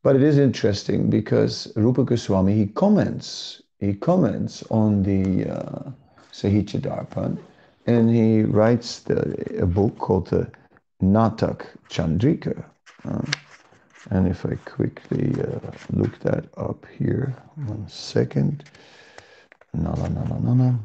but 0.02 0.16
it 0.16 0.22
is 0.22 0.38
interesting 0.38 1.08
because 1.08 1.72
Rupa 1.76 2.04
Goswami, 2.04 2.54
he 2.54 2.66
comments, 2.66 3.62
he 3.80 3.94
comments 3.94 4.62
on 4.70 5.02
the 5.02 5.49
uh, 5.50 5.90
Sahitya 6.32 6.80
Darpan 6.80 7.38
and 7.87 8.11
he 8.14 8.42
writes 8.42 9.00
the, 9.00 9.62
a 9.62 9.66
book 9.66 9.99
called 9.99 10.28
the 10.28 10.50
Natak 11.02 11.66
Chandrika. 11.88 12.64
And 14.11 14.26
if 14.26 14.44
I 14.44 14.56
quickly 14.64 15.35
uh, 15.40 15.71
look 15.92 16.18
that 16.21 16.47
up 16.56 16.85
here, 16.99 17.35
one 17.54 17.88
second. 17.88 18.64
Nala, 19.73 20.09
nala, 20.09 20.40
nala. 20.40 20.78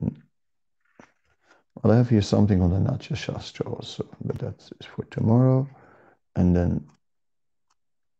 Well, 0.00 1.92
I 1.92 1.96
have 1.96 2.10
here 2.10 2.22
something 2.22 2.60
on 2.60 2.70
the 2.70 2.80
Natya 2.80 3.16
Shastra 3.16 3.66
also, 3.66 4.04
but 4.24 4.38
that's 4.38 4.70
for 4.82 5.04
tomorrow. 5.04 5.68
And 6.34 6.54
then, 6.54 6.84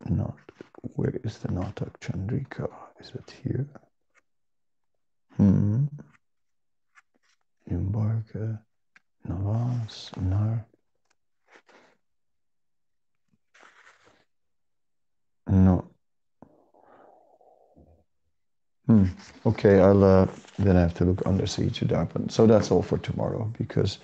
not 0.09 0.37
where 0.95 1.15
is 1.25 1.39
the 1.39 1.49
Natak 1.49 1.99
Chandrika? 2.01 2.71
Is 3.01 3.11
it 3.15 3.35
here? 3.43 3.67
Hmm. 5.37 5.87
Imbarka, 7.71 8.61
Navas, 9.25 10.11
Nar. 10.21 10.65
No. 15.49 15.91
Hmm. 18.87 19.05
Okay, 19.47 19.81
I'll 19.81 20.03
uh, 20.03 20.27
then 20.59 20.77
I 20.77 20.81
have 20.81 20.95
to 20.95 21.05
look 21.05 21.23
under 21.27 21.45
Sahitya 21.45 21.89
Darpan. 21.89 22.31
So 22.31 22.47
that's 22.47 22.71
all 22.71 22.83
for 22.83 22.99
tomorrow 22.99 23.53
because 23.59 23.99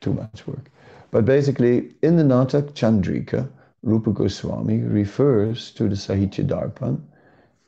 too 0.00 0.14
much 0.14 0.46
work. 0.46 0.70
But 1.10 1.24
basically, 1.24 1.94
in 2.02 2.16
the 2.16 2.22
Natak 2.24 2.72
Chandrika, 2.74 3.48
Rupa 3.82 4.12
Goswami 4.12 4.80
refers 4.80 5.70
to 5.72 5.88
the 5.88 5.96
Sahitya 5.96 6.46
Darpan 6.46 7.00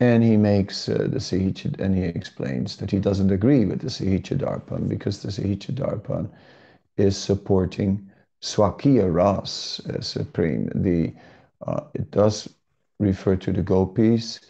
and 0.00 0.22
he 0.24 0.36
makes 0.36 0.88
uh, 0.88 1.08
the 1.10 1.20
Sahitya, 1.20 1.80
and 1.80 1.94
he 1.96 2.04
explains 2.04 2.76
that 2.78 2.90
he 2.90 2.98
doesn't 3.00 3.30
agree 3.32 3.64
with 3.66 3.80
the 3.80 3.88
Sahitya 3.88 4.38
Darpan 4.38 4.88
because 4.88 5.22
the 5.22 5.28
Sahitya 5.30 5.74
Darpan 5.76 6.28
is 6.96 7.16
supporting 7.16 8.10
Swakiya 8.42 9.12
Ras 9.12 9.80
as 9.88 10.06
supreme. 10.08 10.70
The, 10.74 11.14
uh, 11.66 11.84
it 11.94 12.10
does 12.10 12.48
refer 13.02 13.36
to 13.36 13.52
the 13.52 13.62
gopis 13.62 14.40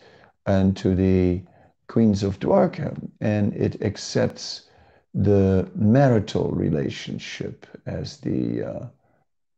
and 0.46 0.76
to 0.76 0.94
the 0.94 1.42
queens 1.88 2.22
of 2.22 2.38
Dwarka, 2.38 2.96
and 3.20 3.54
it 3.54 3.82
accepts 3.82 4.62
the 5.14 5.70
marital 5.74 6.50
relationship 6.50 7.66
as 7.86 8.18
the 8.18 8.62
uh, 8.62 8.86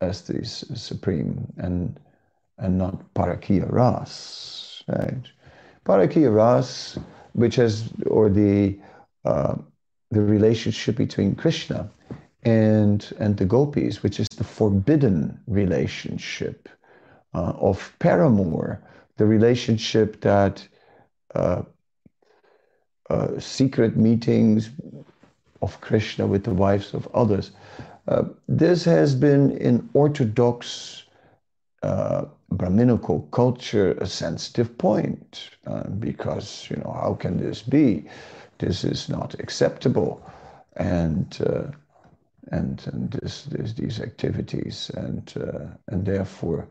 as 0.01 0.23
the 0.23 0.45
supreme 0.45 1.47
and 1.59 1.99
and 2.59 2.79
not 2.79 3.15
parakiya 3.15 3.71
ras, 3.71 4.83
right? 4.89 5.27
Parakiya 5.85 6.35
ras, 6.35 6.99
which 7.33 7.57
has 7.57 7.93
or 8.07 8.29
the 8.29 8.79
uh, 9.25 9.57
the 10.11 10.21
relationship 10.21 10.97
between 10.97 11.35
Krishna 11.35 11.89
and 12.43 13.13
and 13.19 13.37
the 13.37 13.45
gopis, 13.45 14.03
which 14.03 14.21
is 14.21 14.29
the 14.29 14.45
forbidden 14.45 15.41
relationship 15.47 16.69
uh, 17.35 17.53
of 17.59 17.93
paramour, 17.99 18.81
the 19.17 19.27
relationship 19.27 20.21
that 20.21 20.67
uh, 21.35 21.63
uh, 23.11 23.39
secret 23.39 23.97
meetings 23.97 24.71
of 25.63 25.81
Krishna 25.81 26.27
with 26.27 26.45
the 26.45 26.55
wives 26.55 26.95
of 26.95 27.09
others. 27.15 27.51
Uh, 28.09 28.25
this 28.49 28.85
has 28.85 29.15
been 29.15 29.57
in 29.59 29.89
Orthodox 29.95 31.05
uh, 31.83 32.25
Brahminical 32.51 33.23
culture 33.33 33.93
a 34.01 34.07
sensitive 34.07 34.79
point 34.79 35.51
uh, 35.67 35.89
because, 35.89 36.69
you 36.71 36.77
know, 36.77 36.93
how 36.93 37.15
can 37.15 37.37
this 37.37 37.63
be? 37.63 38.09
This 38.59 38.85
is 38.85 39.09
not 39.09 39.35
acceptable. 39.41 40.25
And 40.77 41.37
uh, 41.45 41.73
and, 42.53 42.83
and 42.93 43.11
this, 43.11 43.45
this, 43.45 43.73
these 43.73 44.01
activities, 44.01 44.91
and, 44.97 45.33
and 45.89 46.05
therefore 46.05 46.69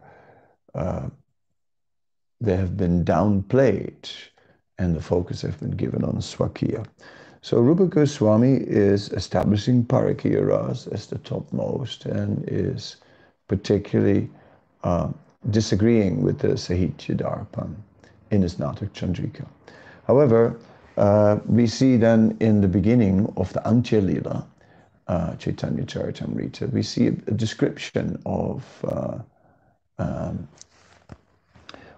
they 0.74 2.56
have 2.58 2.76
been 2.76 3.06
downplayed 3.06 4.10
and 4.78 4.96
the 4.96 5.02
focus 5.02 5.42
has 5.42 5.56
been 5.56 5.72
given 5.72 6.04
on 6.04 6.16
Swakiya. 6.16 6.86
So 7.42 7.60
Rupa 7.60 7.86
Goswami 7.88 8.54
is 8.54 9.10
establishing 9.10 9.84
Parakiya 9.84 10.48
Ras 10.48 10.88
as 10.88 11.08
the 11.08 11.18
topmost 11.20 12.06
and 12.06 12.44
is 12.48 12.98
particularly 13.48 14.30
uh, 14.84 15.10
disagreeing 15.50 16.22
with 16.22 16.40
the 16.40 16.50
Sahitya 16.50 17.18
Darpan 17.18 17.76
in 18.32 18.42
his 18.42 18.56
Natak 18.56 18.92
Chandrika. 18.94 19.46
However, 20.08 20.58
uh, 20.98 21.40
we 21.46 21.68
see 21.68 21.98
then 21.98 22.38
in 22.40 22.62
the 22.62 22.68
beginning 22.68 23.32
of 23.36 23.52
the 23.54 23.60
Antya 23.62 24.02
Lila, 24.02 24.48
uh, 25.08 25.36
Chaitanya 25.36 25.84
Charitamrita, 25.84 26.72
we 26.72 26.82
see 26.82 27.08
a, 27.08 27.12
a 27.28 27.32
description 27.32 28.22
of 28.26 28.64
uh, 28.88 29.20
um, 30.04 30.48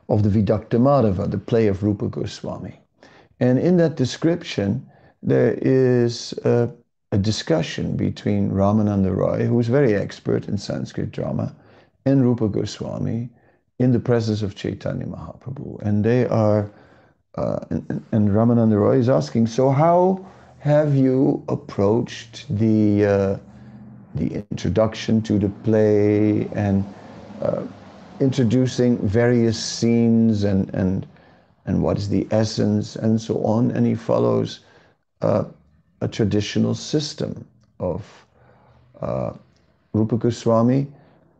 of 0.07 0.23
the 0.23 0.29
Vidagdha 0.29 0.79
Madhava, 0.79 1.29
the 1.29 1.37
play 1.37 1.67
of 1.67 1.83
Rupa 1.83 2.07
Goswami. 2.07 2.79
And 3.39 3.59
in 3.59 3.77
that 3.77 3.95
description, 3.95 4.87
there 5.23 5.57
is 5.61 6.33
a, 6.43 6.69
a 7.11 7.17
discussion 7.17 7.97
between 7.97 8.51
Ramananda 8.51 9.15
Roy, 9.15 9.45
who 9.45 9.59
is 9.59 9.67
very 9.67 9.95
expert 9.95 10.47
in 10.47 10.57
Sanskrit 10.57 11.11
drama, 11.11 11.55
and 12.05 12.23
Rupa 12.23 12.47
Goswami 12.47 13.29
in 13.79 13.91
the 13.91 13.99
presence 13.99 14.41
of 14.41 14.55
Chaitanya 14.55 15.05
Mahaprabhu. 15.05 15.81
And 15.81 16.03
they 16.03 16.27
are, 16.27 16.69
uh, 17.35 17.59
and, 17.69 18.03
and 18.11 18.29
Ramananda 18.29 18.79
Roy 18.79 18.97
is 18.97 19.09
asking, 19.09 19.47
so 19.47 19.69
how 19.69 20.25
have 20.59 20.95
you 20.95 21.43
approached 21.49 22.45
the, 22.49 23.05
uh, 23.05 23.37
the 24.15 24.45
introduction 24.51 25.21
to 25.23 25.37
the 25.39 25.49
play 25.49 26.47
and 26.53 26.85
uh, 27.41 27.63
introducing 28.19 28.97
various 29.07 29.57
scenes 29.63 30.43
and, 30.43 30.73
and, 30.73 31.07
and 31.65 31.81
what 31.81 31.97
is 31.97 32.09
the 32.09 32.27
essence 32.31 32.95
and 32.95 33.19
so 33.19 33.43
on. 33.43 33.71
And 33.71 33.85
he 33.85 33.95
follows 33.95 34.61
uh, 35.21 35.45
a 36.01 36.07
traditional 36.07 36.73
system 36.73 37.45
of 37.79 38.25
uh, 39.01 39.33
Rupa 39.93 40.17
Goswami 40.17 40.87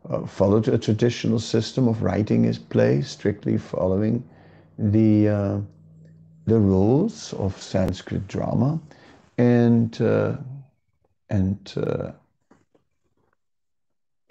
uh, 0.09 0.25
followed 0.25 0.67
a 0.67 0.77
traditional 0.77 1.39
system 1.39 1.87
of 1.87 2.03
writing 2.03 2.43
his 2.43 2.59
play, 2.59 3.01
strictly 3.01 3.57
following 3.57 4.23
the, 4.77 5.27
uh, 5.27 5.59
the 6.45 6.59
rules 6.59 7.33
of 7.33 7.59
Sanskrit 7.61 8.27
drama. 8.27 8.79
And, 9.37 9.99
uh, 10.01 10.37
and 11.29 11.73
uh, 11.75 12.11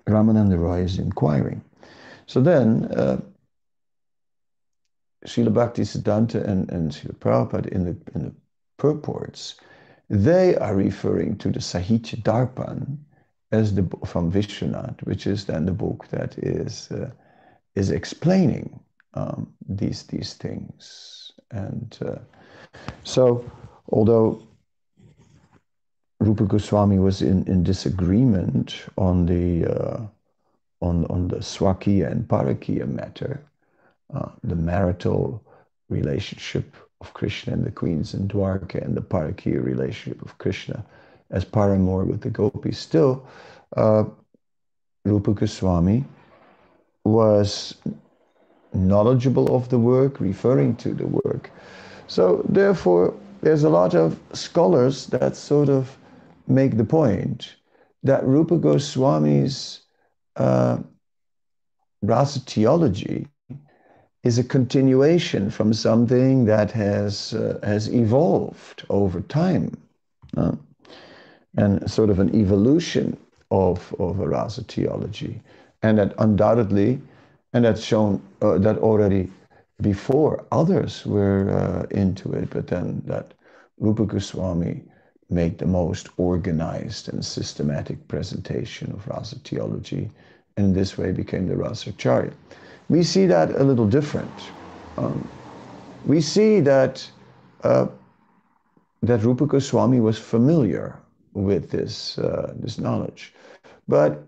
Ramananda 0.06 0.58
Roy 0.58 0.80
is 0.80 0.98
inquiring. 0.98 1.62
So 2.26 2.40
then, 2.40 2.86
uh, 2.86 3.20
Srila 5.26 5.52
Bhakti 5.52 5.82
Siddhanta 5.82 6.46
and, 6.46 6.70
and 6.70 6.90
Srila 6.92 7.16
Prabhupada 7.18 7.68
in 7.68 7.84
the, 7.84 7.96
in 8.14 8.24
the 8.24 8.32
purports, 8.76 9.54
they 10.10 10.54
are 10.56 10.74
referring 10.74 11.36
to 11.38 11.50
the 11.50 11.60
Sahitya 11.60 12.22
Darpan 12.22 12.98
as 13.52 13.74
the 13.74 13.82
book 13.82 14.06
from 14.06 14.30
Vishwanath, 14.30 15.02
which 15.06 15.26
is 15.26 15.44
then 15.46 15.64
the 15.64 15.72
book 15.72 16.06
that 16.10 16.36
is 16.38 16.90
uh, 16.90 17.10
is 17.74 17.90
explaining 17.90 18.80
um, 19.14 19.52
these 19.66 20.02
these 20.04 20.34
things. 20.34 21.32
And 21.50 21.96
uh, 22.04 22.18
so, 23.04 23.50
although 23.88 24.42
Rupa 26.20 26.44
Goswami 26.44 26.98
was 26.98 27.22
in, 27.22 27.46
in 27.46 27.62
disagreement 27.62 28.86
on 28.96 29.26
the 29.26 29.66
uh, 29.66 30.06
on 30.84 31.06
on 31.06 31.28
the 31.28 31.40
Swakiya 31.52 32.10
and 32.12 32.28
Parakiya 32.28 32.86
matter, 32.86 33.40
uh, 34.14 34.30
the 34.42 34.56
marital 34.56 35.42
relationship 35.88 36.76
of 37.00 37.14
Krishna 37.14 37.52
and 37.54 37.64
the 37.64 37.70
queens 37.70 38.14
in 38.14 38.28
Dwarka 38.28 38.84
and 38.84 38.96
the 38.96 39.02
Parakiya 39.02 39.62
relationship 39.62 40.22
of 40.22 40.38
Krishna 40.38 40.84
as 41.30 41.44
paramour 41.44 42.04
with 42.04 42.20
the 42.20 42.30
gopis. 42.30 42.78
Still, 42.78 43.26
uh, 43.76 44.04
Rupa 45.04 45.32
Goswami 45.32 46.04
was 47.04 47.74
knowledgeable 48.72 49.54
of 49.54 49.68
the 49.68 49.78
work, 49.78 50.20
referring 50.20 50.76
to 50.76 50.94
the 50.94 51.06
work. 51.06 51.50
So 52.06 52.44
therefore, 52.48 53.14
there's 53.42 53.64
a 53.64 53.70
lot 53.70 53.94
of 53.94 54.18
scholars 54.32 55.06
that 55.08 55.36
sort 55.36 55.68
of 55.68 55.96
make 56.46 56.76
the 56.76 56.84
point 56.84 57.54
that 58.02 58.24
Rupa 58.26 58.56
Goswami's 58.56 59.83
uh, 60.36 60.78
rasa 62.02 62.40
theology 62.40 63.26
is 64.22 64.38
a 64.38 64.44
continuation 64.44 65.50
from 65.50 65.72
something 65.72 66.46
that 66.46 66.70
has 66.70 67.34
uh, 67.34 67.58
has 67.62 67.88
evolved 67.92 68.84
over 68.88 69.20
time, 69.20 69.76
uh, 70.36 70.52
and 71.56 71.90
sort 71.90 72.10
of 72.10 72.18
an 72.18 72.34
evolution 72.34 73.16
of 73.50 73.94
of 73.98 74.20
a 74.20 74.28
rasa 74.28 74.62
theology, 74.62 75.40
and 75.82 75.98
that 75.98 76.14
undoubtedly, 76.18 77.00
and 77.52 77.64
that's 77.64 77.82
shown 77.82 78.20
uh, 78.42 78.58
that 78.58 78.78
already 78.78 79.30
before 79.80 80.44
others 80.52 81.04
were 81.04 81.50
uh, 81.50 81.86
into 81.96 82.32
it, 82.32 82.48
but 82.50 82.66
then 82.66 83.02
that 83.06 83.34
Rupa 83.78 84.06
Goswami 84.06 84.82
made 85.34 85.58
the 85.58 85.66
most 85.66 86.08
organized 86.16 87.12
and 87.12 87.24
systematic 87.24 88.08
presentation 88.08 88.92
of 88.92 89.06
rasa 89.08 89.36
theology, 89.40 90.08
and 90.56 90.66
in 90.66 90.72
this 90.72 90.96
way 90.96 91.12
became 91.12 91.48
the 91.48 91.56
Rasa 91.56 91.90
Rasacharya. 91.90 92.32
We 92.88 93.02
see 93.02 93.26
that 93.26 93.50
a 93.50 93.64
little 93.64 93.88
different. 93.88 94.30
Um, 94.96 95.28
we 96.06 96.20
see 96.20 96.60
that 96.60 97.10
uh, 97.64 97.86
that 99.02 99.22
Rupa 99.22 99.46
Goswami 99.46 100.00
was 100.00 100.18
familiar 100.18 100.98
with 101.32 101.70
this 101.70 102.18
uh, 102.18 102.52
this 102.56 102.78
knowledge, 102.78 103.34
but 103.88 104.22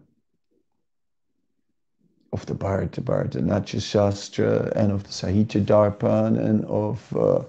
of 2.33 2.45
the 2.47 2.55
Bharata 2.55 3.01
Bharata 3.01 3.41
Natya 3.41 3.81
Shastra 3.81 4.73
and 4.75 4.91
of 4.93 5.05
the 5.05 5.11
Sahitya 5.11 5.65
Darpan 5.65 6.39
and 6.39 6.65
of 6.65 7.17
uh, 7.17 7.43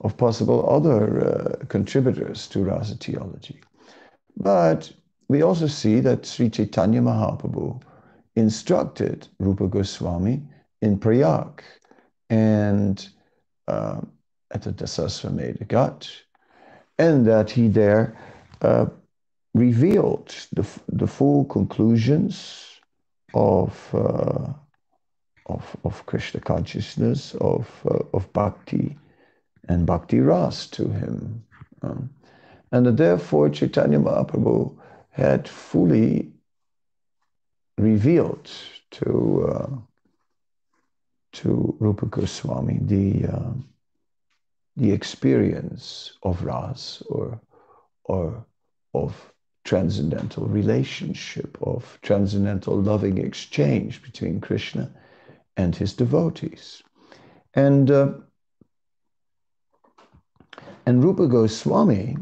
of 0.00 0.16
possible 0.16 0.68
other 0.68 1.02
uh, 1.20 1.66
contributors 1.66 2.46
to 2.48 2.64
rasa 2.64 2.96
theology. 2.96 3.60
But 4.36 4.92
we 5.28 5.42
also 5.42 5.66
see 5.66 6.00
that 6.00 6.26
Sri 6.26 6.48
Chaitanya 6.48 7.00
Mahaprabhu 7.00 7.82
instructed 8.36 9.28
Rupa 9.38 9.66
Goswami 9.66 10.42
in 10.80 10.98
Prayag 10.98 11.62
and 12.30 13.08
uh, 13.68 14.00
at 14.52 14.62
the 14.62 14.72
Dasasvamedha 14.72 15.66
Ghat, 15.66 16.08
and 16.98 17.26
that 17.26 17.50
he 17.50 17.68
there 17.68 18.16
uh, 18.62 18.86
revealed 19.54 20.34
the, 20.52 20.66
the 20.88 21.06
full 21.06 21.44
conclusions 21.44 22.66
of, 23.34 23.88
uh, 23.94 24.52
of, 25.46 25.76
of 25.84 26.06
Krishna 26.06 26.40
consciousness, 26.40 27.34
of, 27.40 27.68
uh, 27.88 27.98
of 28.14 28.32
bhakti, 28.32 28.96
and 29.70 29.86
bhakti 29.86 30.18
ras 30.18 30.66
to 30.66 30.88
him. 30.88 31.44
Um, 31.82 32.10
and 32.72 32.98
therefore 32.98 33.48
Chaitanya 33.50 34.00
Mahaprabhu 34.00 34.76
had 35.10 35.48
fully 35.48 36.32
revealed 37.78 38.50
to 38.90 39.46
uh, 39.48 39.70
to 41.32 41.76
Rupa 41.78 42.06
Goswami 42.06 42.78
the 42.82 43.26
uh, 43.26 43.52
the 44.76 44.90
experience 44.90 46.12
of 46.24 46.44
ras 46.44 47.02
or 47.08 47.40
or 48.04 48.44
of 48.92 49.32
transcendental 49.64 50.46
relationship 50.46 51.56
of 51.62 51.98
transcendental 52.02 52.74
loving 52.80 53.18
exchange 53.18 54.02
between 54.02 54.40
Krishna 54.40 54.90
and 55.56 55.76
his 55.76 55.92
devotees 55.94 56.82
and 57.54 57.90
uh, 57.90 58.12
and 60.90 61.04
Rupa 61.04 61.28
Goswami 61.28 62.16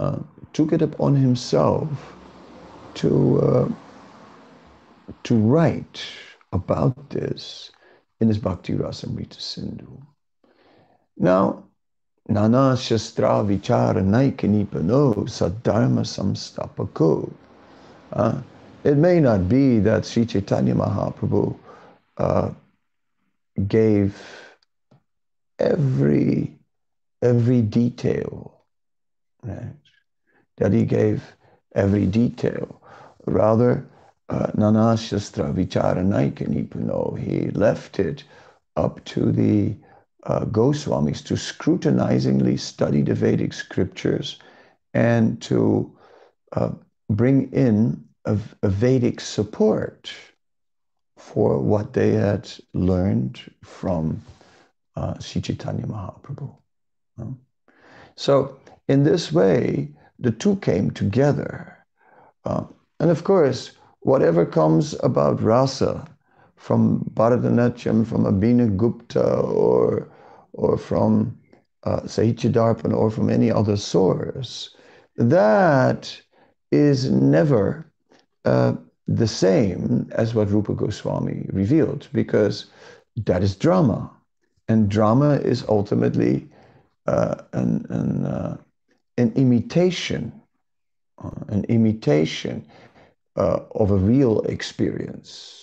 uh, 0.00 0.18
took 0.54 0.72
it 0.72 0.80
upon 0.80 1.14
himself 1.14 1.86
to 2.94 3.38
uh, 3.42 3.68
to 5.24 5.34
write 5.36 6.02
about 6.52 7.10
this 7.10 7.70
in 8.20 8.28
his 8.28 8.38
Bhakti 8.38 8.72
Rasamrita 8.72 9.38
Sindhu. 9.38 10.00
Now, 11.18 11.64
Nana 12.26 12.78
Shastra 12.78 13.44
Vichara 13.44 14.00
Naikanipano 14.02 15.28
Sadharma 15.28 16.04
Samstapako. 16.14 17.30
Uh, 18.10 18.40
it 18.84 18.96
may 18.96 19.20
not 19.20 19.50
be 19.50 19.80
that 19.80 20.06
Sri 20.06 20.24
Chaitanya 20.24 20.74
Mahaprabhu 20.74 21.58
uh, 22.16 22.50
gave 23.68 24.16
every 25.58 26.58
every 27.24 27.62
detail, 27.62 28.60
right? 29.42 29.74
That 30.58 30.72
he 30.72 30.84
gave 30.84 31.22
every 31.74 32.06
detail. 32.06 32.82
Rather, 33.26 33.88
uh, 34.28 34.50
Nana 34.54 34.96
Shastra 34.96 35.52
Vicharanaika 35.52 36.46
Nipuno, 36.46 37.18
he 37.18 37.50
left 37.50 37.98
it 37.98 38.24
up 38.76 39.02
to 39.06 39.32
the 39.32 39.74
uh, 40.24 40.44
Goswamis 40.44 41.24
to 41.24 41.36
scrutinizingly 41.36 42.56
study 42.56 43.02
the 43.02 43.14
Vedic 43.14 43.52
scriptures 43.52 44.38
and 44.92 45.40
to 45.42 45.96
uh, 46.52 46.70
bring 47.10 47.52
in 47.52 48.04
a, 48.24 48.38
a, 48.62 48.68
Vedic 48.68 49.20
support 49.20 50.12
for 51.18 51.58
what 51.58 51.92
they 51.92 52.12
had 52.12 52.50
learned 52.72 53.40
from 53.62 54.22
uh, 54.96 55.18
Sri 55.18 55.42
Chaitanya 55.42 55.86
Mahaprabhu. 55.86 56.56
So, 58.16 58.56
in 58.88 59.04
this 59.04 59.32
way, 59.32 59.88
the 60.18 60.30
two 60.30 60.56
came 60.56 60.90
together. 60.90 61.76
Uh, 62.44 62.64
and 63.00 63.10
of 63.10 63.24
course, 63.24 63.72
whatever 64.00 64.46
comes 64.46 64.94
about 65.02 65.42
rasa 65.42 66.06
from 66.56 67.04
Bharatanatyam, 67.14 68.06
from 68.06 68.24
Abhinav 68.24 68.76
Gupta, 68.76 69.40
or, 69.40 70.08
or 70.52 70.78
from 70.78 71.38
uh, 71.82 72.00
Sahitya 72.00 72.52
Darpan, 72.52 72.94
or 72.94 73.10
from 73.10 73.28
any 73.28 73.50
other 73.50 73.76
source, 73.76 74.74
that 75.16 76.20
is 76.70 77.10
never 77.10 77.84
uh, 78.44 78.74
the 79.06 79.28
same 79.28 80.08
as 80.12 80.34
what 80.34 80.50
Rupa 80.50 80.74
Goswami 80.74 81.46
revealed, 81.52 82.08
because 82.12 82.66
that 83.16 83.42
is 83.42 83.56
drama. 83.56 84.10
And 84.68 84.88
drama 84.88 85.34
is 85.34 85.64
ultimately 85.68 86.48
uh, 87.06 87.36
an, 87.52 87.86
an, 87.90 88.24
uh, 88.24 88.56
an 89.18 89.32
imitation, 89.36 90.32
uh, 91.22 91.30
an 91.48 91.64
imitation 91.64 92.66
uh, 93.36 93.60
of 93.72 93.90
a 93.90 93.96
real 93.96 94.40
experience. 94.42 95.60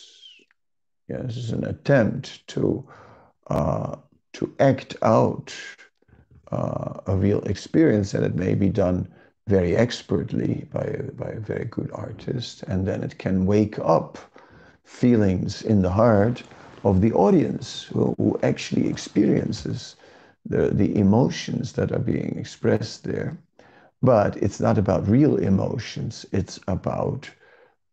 Yes, 1.08 1.38
it's 1.38 1.49
an 1.49 1.65
attempt 1.65 2.47
to 2.47 2.88
uh, 3.47 3.95
to 4.34 4.56
act 4.60 4.95
out 5.01 5.54
a 6.54 7.15
real 7.15 7.41
experience, 7.43 8.13
and 8.13 8.25
it 8.25 8.36
may 8.36 8.54
be 8.56 8.69
done 8.69 9.08
very 9.47 9.75
expertly 9.75 10.65
by 10.71 10.84
by 11.15 11.30
a 11.30 11.39
very 11.39 11.65
good 11.65 11.89
artist, 11.93 12.63
and 12.63 12.88
then 12.88 13.04
it 13.04 13.17
can 13.17 13.45
wake 13.45 13.77
up 13.80 14.17
feelings 14.84 15.62
in 15.62 15.82
the 15.82 15.89
heart 15.89 16.43
of 16.84 17.01
the 17.01 17.12
audience 17.13 17.84
who, 17.84 18.13
who 18.17 18.39
actually 18.43 18.88
experiences 18.88 19.95
the, 20.45 20.69
the 20.69 20.95
emotions 20.97 21.73
that 21.73 21.91
are 21.91 21.99
being 21.99 22.38
expressed 22.38 23.04
there. 23.04 23.38
But 24.01 24.36
it's 24.38 24.60
not 24.60 24.77
about 24.77 25.08
real 25.08 25.36
emotions, 25.38 26.25
it's 26.32 26.60
about 26.67 27.30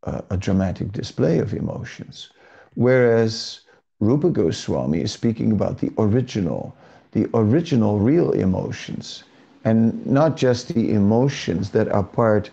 uh, 0.05 0.23
a 0.31 0.37
dramatic 0.37 0.93
display 0.93 1.39
of 1.39 1.53
emotions. 1.55 2.31
Whereas 2.75 3.61
Rupa 4.01 4.31
Goswami 4.31 5.01
is 5.01 5.13
speaking 5.13 5.53
about 5.53 5.79
the 5.79 5.91
original, 5.99 6.77
the 7.13 7.29
original 7.35 7.99
real 7.99 8.33
emotions, 8.33 9.25
and 9.65 10.07
not 10.07 10.37
just 10.37 10.69
the 10.75 10.93
emotions 10.93 11.71
that 11.71 11.89
are 11.89 12.05
part 12.05 12.51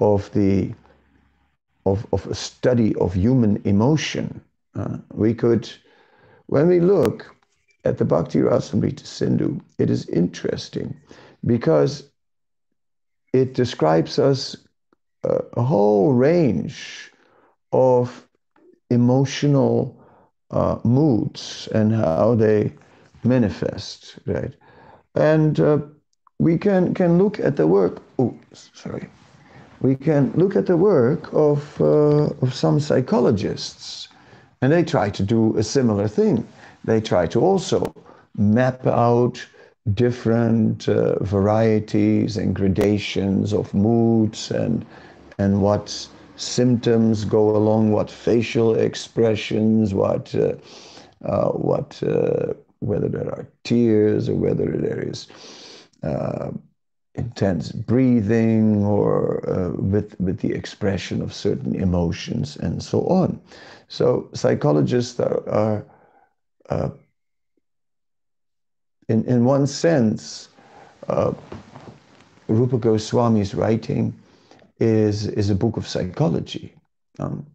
of 0.00 0.30
the 0.32 0.74
of, 1.86 2.06
of 2.12 2.26
a 2.26 2.34
study 2.34 2.94
of 2.96 3.14
human 3.14 3.60
emotion. 3.64 4.40
Uh, 4.74 4.98
we 5.12 5.34
could, 5.34 5.68
when 6.46 6.68
we 6.68 6.80
look 6.80 7.34
at 7.84 7.98
the 7.98 8.04
Bhakti 8.04 8.40
Rasamrita 8.40 9.06
Sindhu, 9.06 9.60
it 9.78 9.90
is 9.90 10.08
interesting 10.08 10.96
because 11.44 12.10
it 13.32 13.54
describes 13.54 14.18
us 14.18 14.56
a, 15.24 15.42
a 15.54 15.62
whole 15.62 16.12
range 16.12 17.12
of 17.72 18.26
emotional 18.90 20.00
uh, 20.50 20.78
moods 20.84 21.68
and 21.74 21.92
how 21.92 22.34
they 22.34 22.72
manifest, 23.24 24.18
right? 24.26 24.54
And 25.14 25.58
uh, 25.60 25.78
we 26.38 26.58
can, 26.58 26.94
can 26.94 27.18
look 27.18 27.40
at 27.40 27.56
the 27.56 27.66
work, 27.66 28.02
oh, 28.18 28.36
sorry. 28.52 29.08
We 29.80 29.96
can 29.96 30.32
look 30.34 30.56
at 30.56 30.66
the 30.66 30.76
work 30.76 31.32
of, 31.32 31.80
uh, 31.80 32.30
of 32.40 32.54
some 32.54 32.80
psychologists, 32.80 34.08
and 34.62 34.72
they 34.72 34.84
try 34.84 35.10
to 35.10 35.22
do 35.22 35.56
a 35.58 35.62
similar 35.62 36.08
thing. 36.08 36.46
They 36.84 37.00
try 37.00 37.26
to 37.28 37.40
also 37.40 37.92
map 38.36 38.86
out 38.86 39.44
different 39.94 40.88
uh, 40.88 41.22
varieties 41.22 42.36
and 42.36 42.54
gradations 42.54 43.52
of 43.52 43.72
moods 43.74 44.50
and, 44.50 44.84
and 45.38 45.62
what 45.62 46.08
symptoms 46.36 47.24
go 47.24 47.56
along, 47.56 47.92
what 47.92 48.10
facial 48.10 48.74
expressions, 48.74 49.94
what, 49.94 50.34
uh, 50.34 50.54
uh, 51.24 51.50
what 51.50 52.02
uh, 52.02 52.54
whether 52.80 53.08
there 53.08 53.28
are 53.28 53.46
tears 53.64 54.28
or 54.28 54.34
whether 54.34 54.66
there 54.66 55.00
is 55.00 55.26
uh, 56.02 56.50
intense 57.14 57.72
breathing 57.72 58.84
or 58.84 59.48
uh, 59.48 59.70
with, 59.80 60.18
with 60.20 60.38
the 60.40 60.52
expression 60.52 61.22
of 61.22 61.32
certain 61.32 61.74
emotions 61.74 62.56
and 62.56 62.82
so 62.82 63.06
on. 63.06 63.40
So 63.88 64.28
psychologists 64.34 65.18
are, 65.20 65.48
are 65.48 65.84
uh, 66.70 66.90
in, 69.08 69.24
in 69.24 69.44
one 69.44 69.66
sense, 69.66 70.48
Rupa 72.48 72.78
Goswami's 72.78 73.54
writing 73.54 74.14
is, 74.78 75.26
is 75.26 75.50
a 75.50 75.54
book 75.54 75.76
of 75.76 75.86
psychology. 75.86 76.74
Um, 77.18 77.46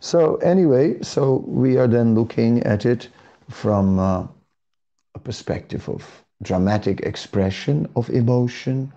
so 0.00 0.36
anyway, 0.36 1.00
so 1.02 1.44
we 1.46 1.76
are 1.76 1.88
then 1.88 2.14
looking 2.14 2.62
at 2.62 2.86
it 2.86 3.08
from 3.50 3.98
uh, 3.98 4.26
a 5.14 5.18
perspective 5.18 5.88
of 5.88 6.04
dramatic 6.42 7.00
expression 7.00 7.88
of 7.96 8.08
emotion, 8.10 8.92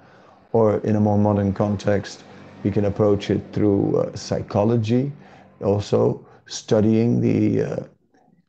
or 0.53 0.77
in 0.79 0.95
a 0.95 0.99
more 0.99 1.17
modern 1.17 1.53
context, 1.53 2.23
we 2.63 2.69
can 2.69 2.85
approach 2.85 3.31
it 3.31 3.41
through 3.51 3.97
uh, 3.97 4.15
psychology, 4.15 5.11
also 5.63 6.23
studying 6.45 7.21
the 7.21 7.63
uh, 7.63 7.83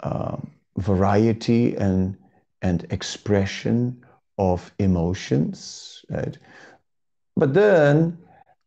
uh 0.00 0.36
variety 0.76 1.74
and, 1.76 2.16
and 2.62 2.86
expression 2.90 4.02
of 4.38 4.72
emotions. 4.78 6.04
Right? 6.10 6.36
But 7.36 7.54
then 7.54 8.18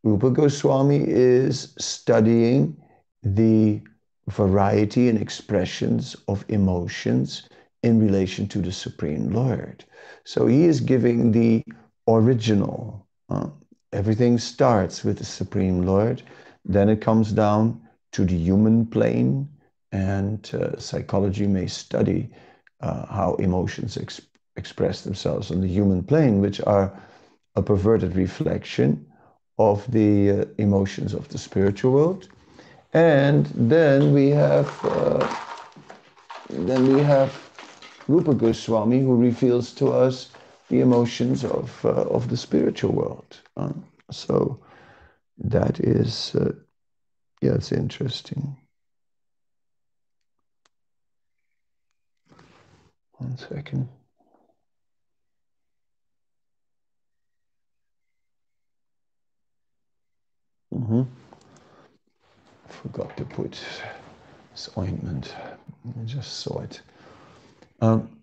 Rupa 0.04 0.30
Goswami 0.32 1.04
is 1.08 1.74
studying 1.80 2.78
the 3.24 3.82
variety 4.30 5.10
and 5.10 5.20
expressions 5.20 6.16
of 6.28 6.46
emotions 6.50 7.50
in 7.84 8.00
relation 8.00 8.48
to 8.48 8.60
the 8.60 8.72
Supreme 8.72 9.30
Lord. 9.32 9.86
So 10.24 10.48
he 10.48 10.66
is 10.66 10.80
giving 10.80 11.32
the 11.32 11.64
original. 12.08 13.06
Uh, 13.30 13.50
everything 13.94 14.38
starts 14.38 15.04
with 15.04 15.18
the 15.18 15.26
Supreme 15.26 15.86
Lord, 15.86 16.24
then 16.66 16.90
it 16.90 17.02
comes 17.02 17.32
down 17.32 17.82
to 18.14 18.26
the 18.26 18.36
human 18.36 18.86
plane, 18.86 19.48
and 19.96 20.52
uh, 20.54 20.78
psychology 20.78 21.48
may 21.48 21.68
study 21.68 22.30
uh, 22.82 23.06
how 23.06 23.36
emotions 23.36 23.98
ex- 23.98 24.28
express 24.58 25.02
themselves 25.04 25.52
on 25.52 25.62
the 25.62 25.68
human 25.68 26.04
plane, 26.04 26.42
which 26.42 26.60
are 26.62 26.92
a 27.56 27.62
perverted 27.62 28.16
reflection 28.16 29.06
of 29.58 29.90
the 29.92 30.32
uh, 30.32 30.46
emotions 30.58 31.14
of 31.14 31.30
the 31.30 31.38
spiritual 31.38 31.94
world. 31.94 32.28
And 32.94 33.46
then 33.56 34.14
we 34.14 34.30
have 34.30 34.68
uh, 34.86 35.28
then 36.50 36.96
we 36.96 37.02
have 37.04 37.32
Rupa 38.08 38.34
Goswami 38.34 39.00
who 39.00 39.16
reveals 39.16 39.74
to 39.76 39.92
us 39.92 40.32
the 40.70 40.82
emotions 40.82 41.46
of 41.46 41.86
uh, 41.86 42.18
of 42.18 42.30
the 42.30 42.38
spiritual 42.38 42.92
world. 42.92 43.32
Uh, 43.56 43.74
so 44.12 44.60
that 45.38 45.80
is 45.80 46.36
yeah, 47.42 47.56
it's 47.56 47.72
interesting. 47.72 48.58
One 53.18 53.38
second. 53.38 53.88
Mm-hmm. 60.74 61.04
Forgot 62.68 63.16
to 63.18 63.24
put 63.24 63.58
this 64.52 64.70
ointment. 64.78 65.34
I 65.88 66.04
just 66.04 66.40
saw 66.40 66.60
it. 66.60 66.82
Um, 67.80 68.20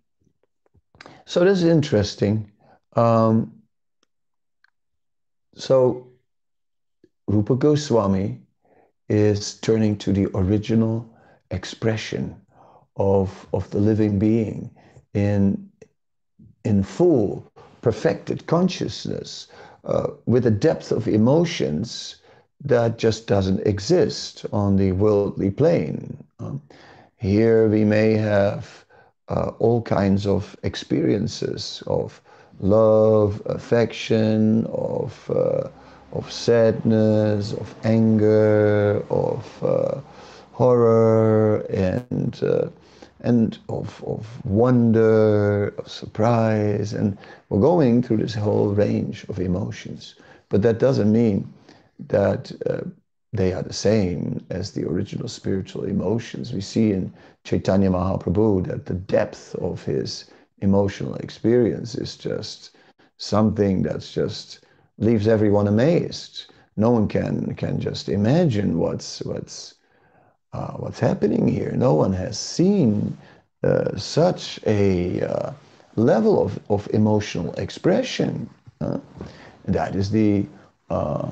so 1.24 1.44
this 1.44 1.58
is 1.58 1.64
interesting. 1.64 2.52
Um, 2.94 3.62
so 5.54 6.08
Rupa 7.26 7.56
Goswami 7.56 8.40
is 9.08 9.54
turning 9.54 9.96
to 9.98 10.12
the 10.12 10.26
original 10.36 11.08
expression 11.50 12.36
of, 12.96 13.46
of 13.54 13.70
the 13.70 13.78
living 13.78 14.18
being 14.18 14.70
in, 15.14 15.70
in 16.64 16.82
full 16.82 17.50
perfected 17.80 18.46
consciousness 18.46 19.48
uh, 19.84 20.08
with 20.26 20.46
a 20.46 20.50
depth 20.50 20.92
of 20.92 21.08
emotions 21.08 22.16
that 22.64 22.98
just 22.98 23.26
doesn't 23.26 23.66
exist 23.66 24.46
on 24.52 24.76
the 24.76 24.92
worldly 24.92 25.50
plane. 25.50 26.16
Um, 26.38 26.62
here 27.16 27.68
we 27.68 27.84
may 27.84 28.14
have 28.14 28.84
uh, 29.28 29.50
all 29.58 29.82
kinds 29.82 30.26
of 30.26 30.56
experiences 30.62 31.82
of 31.86 32.20
love, 32.60 33.42
affection, 33.46 34.66
of, 34.66 35.30
uh, 35.34 35.68
of 36.12 36.30
sadness, 36.30 37.52
of 37.52 37.74
anger, 37.84 39.04
of 39.10 39.64
uh, 39.64 40.00
horror, 40.52 41.60
and, 41.70 42.40
uh, 42.42 42.68
and 43.22 43.58
of, 43.68 44.02
of 44.06 44.44
wonder, 44.44 45.68
of 45.78 45.88
surprise. 45.88 46.92
And 46.92 47.16
we're 47.48 47.60
going 47.60 48.02
through 48.02 48.18
this 48.18 48.34
whole 48.34 48.74
range 48.74 49.24
of 49.28 49.38
emotions. 49.38 50.16
But 50.48 50.62
that 50.62 50.78
doesn't 50.78 51.10
mean 51.10 51.52
that 52.08 52.52
uh, 52.66 52.82
they 53.32 53.52
are 53.52 53.62
the 53.62 53.72
same 53.72 54.44
as 54.50 54.72
the 54.72 54.86
original 54.86 55.28
spiritual 55.28 55.84
emotions. 55.84 56.52
We 56.52 56.60
see 56.60 56.92
in 56.92 57.12
Chaitanya 57.44 57.90
Mahaprabhu 57.90 58.66
that 58.66 58.86
the 58.86 58.94
depth 58.94 59.54
of 59.56 59.84
his 59.84 60.26
emotional 60.60 61.14
experience 61.16 61.94
is 61.94 62.16
just 62.16 62.76
something 63.16 63.82
that's 63.82 64.12
just 64.12 64.60
leaves 64.98 65.26
everyone 65.26 65.68
amazed. 65.68 66.52
No 66.76 66.90
one 66.90 67.08
can 67.08 67.54
can 67.54 67.80
just 67.80 68.08
imagine 68.08 68.78
what's 68.78 69.22
what's 69.22 69.74
uh, 70.52 70.72
what's 70.72 71.00
happening 71.00 71.48
here. 71.48 71.72
No 71.72 71.94
one 71.94 72.12
has 72.12 72.38
seen 72.38 73.16
uh, 73.62 73.96
such 73.96 74.60
a 74.66 75.22
uh, 75.22 75.52
level 75.96 76.42
of, 76.42 76.58
of 76.68 76.88
emotional 76.92 77.54
expression. 77.54 78.48
that 79.66 79.94
is 79.94 80.10
the 80.10 80.46
uh, 80.90 81.30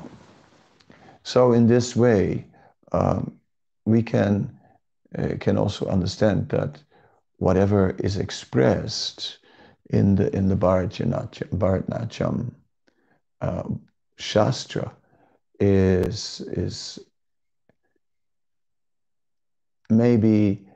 so 1.23 1.51
in 1.53 1.67
this 1.67 1.95
way, 1.95 2.45
um, 2.91 3.37
we 3.85 4.01
can 4.01 4.57
uh, 5.17 5.35
can 5.39 5.57
also 5.57 5.85
understand 5.87 6.49
that 6.49 6.81
whatever 7.37 7.95
is 7.99 8.17
expressed 8.17 9.37
in 9.89 10.15
the 10.15 10.35
in 10.35 10.47
the 10.47 10.55
Bharatanatyam 10.55 12.51
Shastra 14.17 14.91
is 15.59 16.41
is 16.47 16.99
maybe 19.91 20.67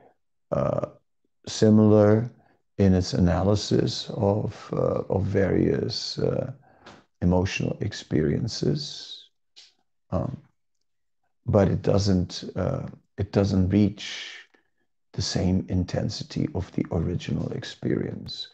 uh, 0.52 0.86
similar 1.48 2.30
in 2.78 2.94
its 2.94 3.14
analysis 3.14 4.10
of 4.14 4.70
uh, 4.72 5.02
of 5.08 5.22
various 5.24 6.18
uh, 6.18 6.52
emotional 7.22 7.76
experiences 7.80 9.16
um, 10.10 10.36
but 11.46 11.68
it 11.68 11.82
doesn't 11.82 12.44
uh, 12.56 12.86
it 13.18 13.32
doesn't 13.32 13.68
reach 13.70 14.46
the 15.12 15.22
same 15.22 15.64
intensity 15.68 16.48
of 16.54 16.70
the 16.72 16.84
original 16.92 17.50
experience. 17.52 18.48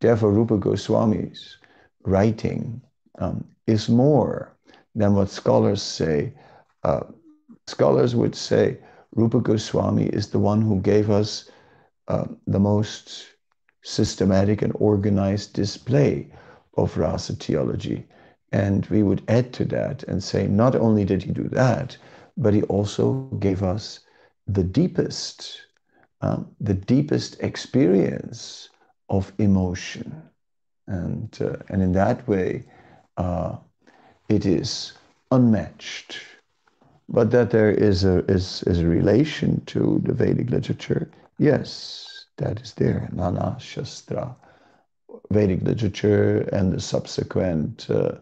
Therefore, 0.00 0.32
Rupa 0.32 0.56
Goswami's 0.58 1.58
writing 2.04 2.80
um, 3.18 3.44
is 3.66 3.88
more 3.88 4.56
than 4.94 5.14
what 5.14 5.30
scholars 5.30 5.82
say. 5.82 6.32
Uh, 6.82 7.02
scholars 7.66 8.16
would 8.16 8.34
say 8.34 8.78
Rupa 9.18 9.44
Goswami 9.44 10.10
is 10.18 10.32
the 10.32 10.44
one 10.50 10.66
who 10.68 10.84
gave 10.86 11.10
us 11.20 11.50
uh, 12.08 12.30
the 12.54 12.68
most 12.70 13.34
systematic 13.82 14.62
and 14.62 14.76
organized 14.80 15.54
display 15.54 16.32
of 16.76 16.98
rasa 16.98 17.34
theology. 17.34 18.06
And 18.52 18.86
we 18.94 19.02
would 19.12 19.32
add 19.38 19.52
to 19.64 19.66
that 19.76 20.04
and 20.12 20.32
say, 20.32 20.56
not 20.58 20.86
only 20.86 21.14
did 21.14 21.32
he 21.34 21.42
do 21.42 21.58
that, 21.64 22.08
but 22.48 22.66
he 22.68 22.78
also 22.78 23.34
gave 23.36 23.62
us 23.62 24.00
the 24.46 24.64
deepest, 24.64 25.62
um, 26.22 26.54
the 26.60 26.74
deepest 26.74 27.42
experience 27.42 28.70
of 29.10 29.32
emotion. 29.38 30.22
And, 30.86 31.38
uh, 31.40 31.56
and 31.70 31.82
in 31.82 31.92
that 31.92 32.26
way, 32.28 32.64
uh, 33.16 33.56
it 34.28 34.46
is 34.46 34.92
unmatched. 35.30 36.27
But 37.08 37.30
that 37.30 37.50
there 37.50 37.70
is 37.70 38.04
a, 38.04 38.18
is, 38.30 38.62
is 38.64 38.80
a 38.80 38.86
relation 38.86 39.64
to 39.66 40.00
the 40.04 40.12
Vedic 40.12 40.50
literature, 40.50 41.10
yes, 41.38 42.26
that 42.36 42.60
is 42.60 42.74
there. 42.74 43.08
Natya 43.12 43.56
Shastra, 43.58 44.36
Vedic 45.30 45.62
literature, 45.62 46.40
and 46.52 46.72
the 46.72 46.80
subsequent 46.80 47.88
uh, 47.88 48.16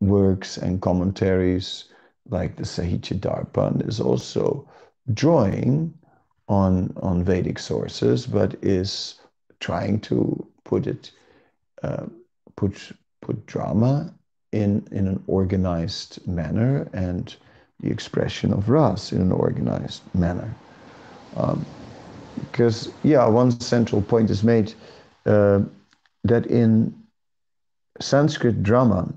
works 0.00 0.56
and 0.56 0.80
commentaries 0.80 1.84
like 2.28 2.56
the 2.56 2.62
Sahitya 2.62 3.18
Darpan 3.18 3.86
is 3.88 3.98
also 3.98 4.68
drawing 5.12 5.92
on, 6.48 6.92
on 7.02 7.24
Vedic 7.24 7.58
sources, 7.58 8.26
but 8.26 8.54
is 8.62 9.20
trying 9.58 10.00
to 10.00 10.46
put 10.64 10.86
it, 10.86 11.10
uh, 11.82 12.06
put, 12.56 12.92
put 13.20 13.44
drama 13.46 14.14
in, 14.52 14.86
in 14.92 15.08
an 15.08 15.22
organized 15.26 16.24
manner 16.26 16.88
and 16.92 17.36
the 17.82 17.90
expression 17.90 18.52
of 18.52 18.68
Ras 18.68 19.12
in 19.12 19.20
an 19.20 19.32
organized 19.32 20.02
manner. 20.14 20.54
Um, 21.36 21.64
because, 22.40 22.90
yeah, 23.02 23.26
one 23.26 23.58
central 23.60 24.02
point 24.02 24.30
is 24.30 24.42
made 24.42 24.72
uh, 25.26 25.60
that 26.24 26.46
in 26.46 26.94
Sanskrit 28.00 28.62
drama, 28.62 29.12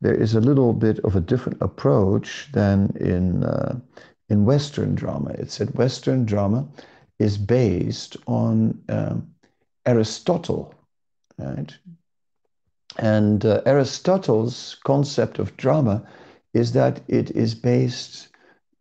there 0.00 0.14
is 0.14 0.34
a 0.34 0.40
little 0.40 0.72
bit 0.72 0.98
of 1.00 1.16
a 1.16 1.20
different 1.20 1.60
approach 1.62 2.48
than 2.52 2.94
in, 3.00 3.44
uh, 3.44 3.78
in 4.28 4.44
Western 4.44 4.94
drama. 4.94 5.30
It's 5.38 5.58
that 5.58 5.74
Western 5.74 6.24
drama 6.24 6.66
is 7.18 7.38
based 7.38 8.16
on 8.26 8.78
um, 8.88 9.26
Aristotle, 9.86 10.74
right? 11.38 11.74
And 12.98 13.44
uh, 13.44 13.62
Aristotle's 13.66 14.76
concept 14.84 15.38
of 15.38 15.56
drama 15.56 16.02
is 16.56 16.72
that 16.72 17.00
it 17.08 17.30
is 17.32 17.54
based 17.54 18.28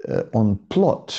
uh, 0.07 0.23
on 0.33 0.55
plot. 0.69 1.13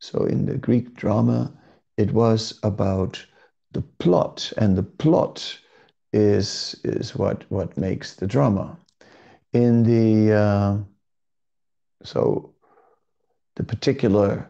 So 0.00 0.26
in 0.26 0.46
the 0.46 0.58
Greek 0.58 0.94
drama, 0.94 1.50
it 1.96 2.12
was 2.12 2.58
about 2.62 3.26
the 3.72 3.82
plot, 3.98 4.52
and 4.58 4.76
the 4.76 4.82
plot 4.82 5.58
is, 6.12 6.76
is 6.84 7.16
what, 7.16 7.44
what 7.48 7.76
makes 7.76 8.14
the 8.16 8.26
drama. 8.26 8.76
In 9.52 9.82
the, 9.82 10.34
uh, 10.34 10.76
so 12.02 12.54
the 13.56 13.64
particular 13.64 14.46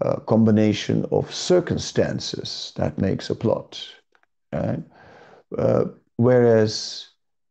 uh, 0.00 0.16
combination 0.26 1.06
of 1.12 1.32
circumstances 1.32 2.72
that 2.76 2.98
makes 2.98 3.30
a 3.30 3.34
plot, 3.34 3.88
right? 4.52 4.82
Uh, 5.56 5.84
whereas 6.16 7.08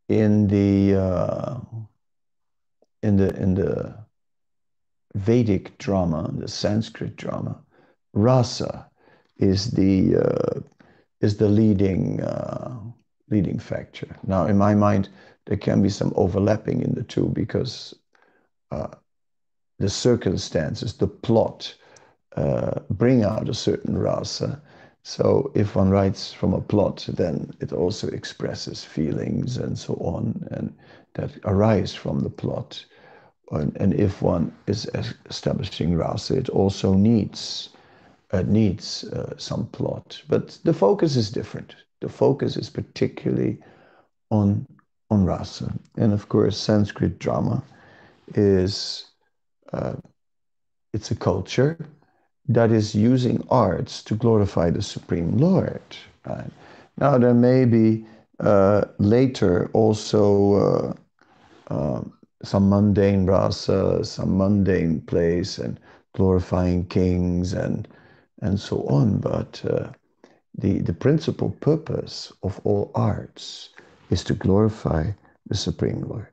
in 0.09 0.47
the, 0.47 0.95
uh, 0.95 1.57
in 3.03 3.17
the, 3.17 3.35
in 3.35 3.55
the 3.55 3.95
Vedic 5.15 5.77
drama, 5.77 6.31
the 6.33 6.47
Sanskrit 6.47 7.15
drama, 7.15 7.59
rasa 8.13 8.89
is 9.37 9.71
the, 9.71 10.15
uh, 10.17 10.59
is 11.21 11.37
the 11.37 11.47
leading 11.47 12.21
uh, 12.21 12.77
leading 13.31 13.57
factor. 13.57 14.07
Now, 14.27 14.45
in 14.45 14.57
my 14.57 14.75
mind, 14.75 15.09
there 15.45 15.57
can 15.57 15.81
be 15.81 15.89
some 15.89 16.13
overlapping 16.15 16.81
in 16.81 16.93
the 16.93 17.03
two 17.03 17.29
because 17.29 17.95
uh, 18.71 18.89
the 19.79 19.89
circumstances, 19.89 20.93
the 20.93 21.07
plot, 21.07 21.73
uh, 22.35 22.79
bring 22.89 23.23
out 23.23 23.49
a 23.49 23.53
certain 23.53 23.97
rasa. 23.97 24.61
So 25.03 25.51
if 25.55 25.75
one 25.75 25.89
writes 25.89 26.31
from 26.31 26.53
a 26.53 26.61
plot, 26.61 27.07
then 27.13 27.51
it 27.59 27.73
also 27.73 28.07
expresses 28.09 28.83
feelings 28.83 29.57
and 29.57 29.77
so 29.77 29.95
on, 29.95 30.47
and 30.51 30.75
that 31.15 31.31
arise 31.45 31.95
from 31.95 32.19
the 32.19 32.29
plot. 32.29 32.85
And, 33.51 33.93
if 33.93 34.21
one 34.21 34.53
is 34.67 34.89
establishing 35.29 35.95
rasa, 35.95 36.37
it 36.37 36.49
also 36.49 36.93
needs 36.93 37.69
uh, 38.31 38.43
needs 38.43 39.03
uh, 39.03 39.33
some 39.37 39.65
plot. 39.67 40.21
But 40.29 40.57
the 40.63 40.73
focus 40.73 41.17
is 41.17 41.29
different 41.29 41.75
the 42.01 42.09
focus 42.09 42.57
is 42.57 42.69
particularly 42.69 43.57
on 44.29 44.67
on 45.09 45.25
rasa, 45.25 45.73
and 45.97 46.13
of 46.13 46.29
course, 46.29 46.57
Sanskrit 46.57 47.19
drama 47.19 47.63
is 48.33 49.05
uh, 49.73 49.95
it's 50.93 51.11
a 51.11 51.15
culture 51.15 51.77
that 52.47 52.71
is 52.71 52.95
using 52.95 53.45
arts 53.49 54.03
to 54.03 54.15
glorify 54.15 54.69
the 54.69 54.81
Supreme 54.81 55.37
Lord. 55.37 55.81
Right? 56.25 56.51
Now, 56.97 57.17
there 57.17 57.33
may 57.33 57.65
be 57.65 58.05
uh, 58.39 58.85
later 58.99 59.69
also 59.73 60.95
uh, 61.69 61.73
um, 61.73 62.13
some 62.43 62.69
mundane 62.69 63.25
rasa, 63.25 64.03
some 64.03 64.37
mundane 64.37 65.01
place, 65.01 65.57
and 65.57 65.79
glorifying 66.13 66.85
kings 66.85 67.53
and 67.53 67.87
and 68.41 68.59
so 68.59 68.83
on, 68.87 69.19
but 69.19 69.63
uh, 69.65 69.89
the, 70.57 70.79
the 70.79 70.93
principal 70.93 71.51
purpose 71.61 72.33
of 72.43 72.59
all 72.63 72.91
arts 72.95 73.69
is 74.09 74.23
to 74.23 74.33
glorify 74.33 75.11
the 75.47 75.55
Supreme 75.55 76.01
Lord. 76.01 76.27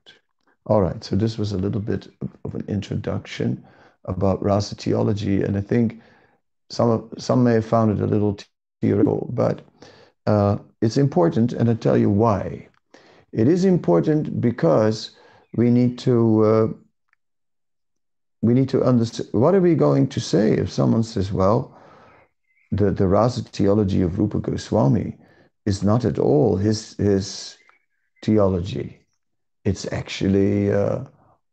All 0.67 0.83
right, 0.83 1.03
so 1.05 1.17
this 1.17 1.39
was 1.39 1.53
a 1.53 1.59
little 1.59 1.81
bit 1.81 2.09
of 2.45 2.55
an 2.55 2.65
introduction 2.69 3.63
about 4.07 4.43
rasa 4.43 4.75
theology, 4.75 5.43
and 5.43 5.57
I 5.57 5.61
think 5.61 6.01
some 6.71 7.11
some 7.19 7.45
may 7.45 7.55
have 7.55 7.65
found 7.67 7.91
it 7.91 8.03
a 8.03 8.07
little 8.07 8.37
theoretical, 8.81 9.31
but 9.33 9.63
uh, 10.27 10.59
it's 10.81 10.97
important, 10.97 11.53
and 11.53 11.69
I'll 11.69 11.77
tell 11.77 11.97
you 11.97 12.11
why. 12.11 12.69
It 13.33 13.49
is 13.49 13.65
important 13.65 14.41
because 14.41 15.11
we 15.57 15.71
need 15.71 15.99
to 16.01 16.45
uh, 16.45 16.69
we 18.41 18.55
need 18.55 18.69
to 18.69 18.83
understand 18.83 19.29
what 19.33 19.55
are 19.55 19.61
we 19.61 19.75
going 19.75 20.09
to 20.09 20.21
say 20.21 20.53
if 20.53 20.71
someone 20.71 21.03
says, 21.03 21.33
well, 21.33 21.77
the, 22.71 22.91
the 22.91 23.09
rasa 23.09 23.43
theology 23.43 24.03
of 24.03 24.19
Rupa 24.19 24.39
Goswami 24.39 25.17
is 25.67 25.83
not 25.83 26.05
at 26.05 26.19
all 26.19 26.57
his, 26.57 26.97
his 26.97 27.57
theology. 28.25 29.01
It's 29.65 29.91
actually 29.93 30.73
uh, 30.73 31.05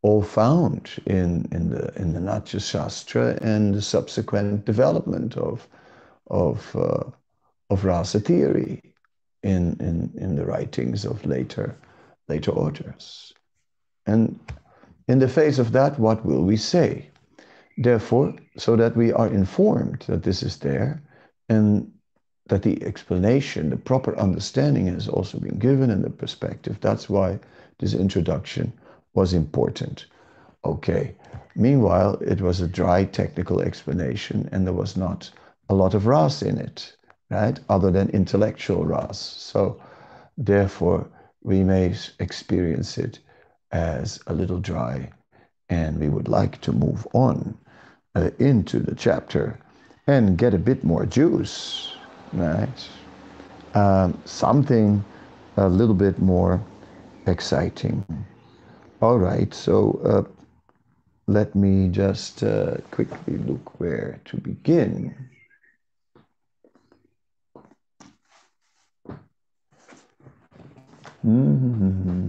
all 0.04 0.22
found 0.22 0.92
in, 1.06 1.48
in 1.52 1.70
the, 1.70 1.92
in 1.96 2.14
the 2.14 2.20
Natya 2.20 2.60
Shastra 2.60 3.38
and 3.42 3.74
the 3.74 3.82
subsequent 3.82 4.66
development 4.66 5.36
of, 5.38 5.68
of, 6.28 6.76
uh, 6.76 7.04
of 7.72 7.84
rasa 7.84 8.20
theory 8.20 8.94
in, 9.42 9.76
in, 9.80 10.12
in 10.22 10.36
the 10.36 10.46
writings 10.46 11.04
of 11.06 11.26
later, 11.26 11.76
later 12.28 12.52
authors. 12.52 13.34
And 14.06 14.40
in 15.08 15.20
the 15.20 15.28
face 15.28 15.60
of 15.60 15.72
that, 15.72 16.00
what 16.00 16.26
will 16.26 16.44
we 16.44 16.58
say? 16.58 17.10
Therefore, 17.78 18.34
so 18.58 18.76
that 18.76 18.96
we 18.96 19.12
are 19.12 19.28
informed 19.28 20.06
that 20.08 20.24
this 20.24 20.42
is 20.44 20.58
there 20.58 21.02
and 21.50 21.92
that 22.48 22.62
the 22.62 22.82
explanation, 22.84 23.70
the 23.70 23.78
proper 23.78 24.18
understanding 24.18 24.88
has 24.88 25.08
also 25.08 25.40
been 25.40 25.58
given 25.58 25.90
in 25.90 26.02
the 26.02 26.10
perspective. 26.10 26.78
That's 26.80 27.10
why 27.10 27.40
this 27.80 27.94
introduction 27.94 28.72
was 29.14 29.34
important. 29.34 30.06
Okay. 30.64 31.16
Meanwhile, 31.56 32.16
it 32.22 32.42
was 32.42 32.62
a 32.62 32.68
dry 32.68 33.06
technical 33.06 33.62
explanation 33.62 34.50
and 34.52 34.66
there 34.66 34.74
was 34.74 34.96
not 34.96 35.30
a 35.70 35.76
lot 35.76 35.94
of 35.94 36.06
RAS 36.06 36.42
in 36.42 36.58
it, 36.58 36.96
right? 37.30 37.60
Other 37.70 37.92
than 37.92 38.10
intellectual 38.10 38.86
RAS. 38.86 39.20
So 39.20 39.82
therefore, 40.38 41.08
we 41.44 41.64
may 41.64 41.96
experience 42.20 42.98
it 42.98 43.20
as 43.76 44.20
a 44.28 44.34
little 44.34 44.60
dry 44.60 45.12
and 45.68 46.00
we 46.00 46.08
would 46.08 46.30
like 46.30 46.62
to 46.62 46.72
move 46.72 47.06
on 47.14 47.58
uh, 48.16 48.30
into 48.40 48.80
the 48.80 48.96
chapter 48.96 49.60
and 50.08 50.38
get 50.38 50.54
a 50.54 50.58
bit 50.58 50.84
more 50.84 51.06
juice, 51.06 51.92
right? 52.32 52.90
Um, 53.74 54.18
something 54.24 55.04
a 55.58 55.68
little 55.68 55.96
bit 55.96 56.20
more 56.20 56.62
exciting. 57.28 58.06
All 59.02 59.20
right, 59.20 59.54
so 59.54 60.00
uh, 60.06 60.24
let 61.28 61.54
me 61.54 61.90
just 61.90 62.44
uh, 62.44 62.78
quickly 62.92 63.38
look 63.40 63.78
where 63.80 64.22
to 64.26 64.38
begin. 64.38 65.14
Mm-hmm. 71.26 72.25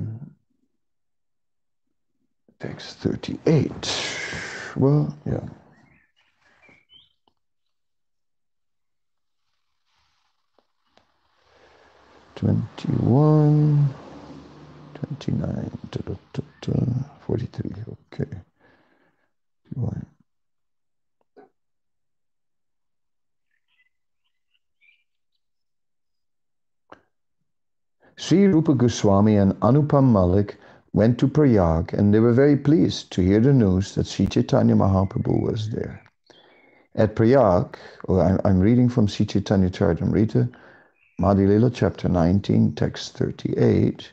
Text 2.61 2.99
38. 2.99 3.73
Well, 4.77 5.17
yeah. 5.27 5.41
Twenty-one, 12.37 13.89
twenty-nine, 14.95 15.71
43, 17.27 17.71
okay. 18.13 18.31
One. 19.75 20.07
Sri 28.17 28.47
Rupa 28.47 28.75
Goswami 28.75 29.37
and 29.37 29.53
Anupam 29.61 30.11
Malik 30.13 30.59
went 30.93 31.18
to 31.18 31.28
Prayag 31.28 31.93
and 31.93 32.12
they 32.12 32.20
were 32.20 32.32
very 32.32 32.57
pleased 32.57 33.12
to 33.12 33.22
hear 33.22 33.41
the 33.41 33.53
news 33.53 33.95
that 33.95 34.07
Sri 34.07 34.26
Chaitanya 34.26 34.74
Mahaprabhu 34.74 35.43
was 35.43 35.70
there. 35.70 36.03
At 36.95 37.14
Prayag, 37.14 37.76
or 38.05 38.22
I'm, 38.22 38.41
I'm 38.45 38.61
reading 38.61 38.89
from 38.89 39.07
Sri 39.07 39.26
Chaitanya 39.26 39.70
Charitamrita, 39.70 40.51
Madhya-lila 41.20 41.70
chapter 41.70 42.09
19, 42.09 42.74
text 42.74 43.16
38. 43.18 44.12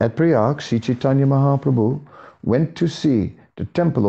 At 0.00 0.16
Prayag, 0.16 0.60
Sri 0.60 0.80
Chaitanya 0.80 1.26
Mahaprabhu 1.26 2.00
went 2.42 2.76
to 2.76 2.88
see 2.88 3.36
the 3.56 3.64
temple 3.66 4.06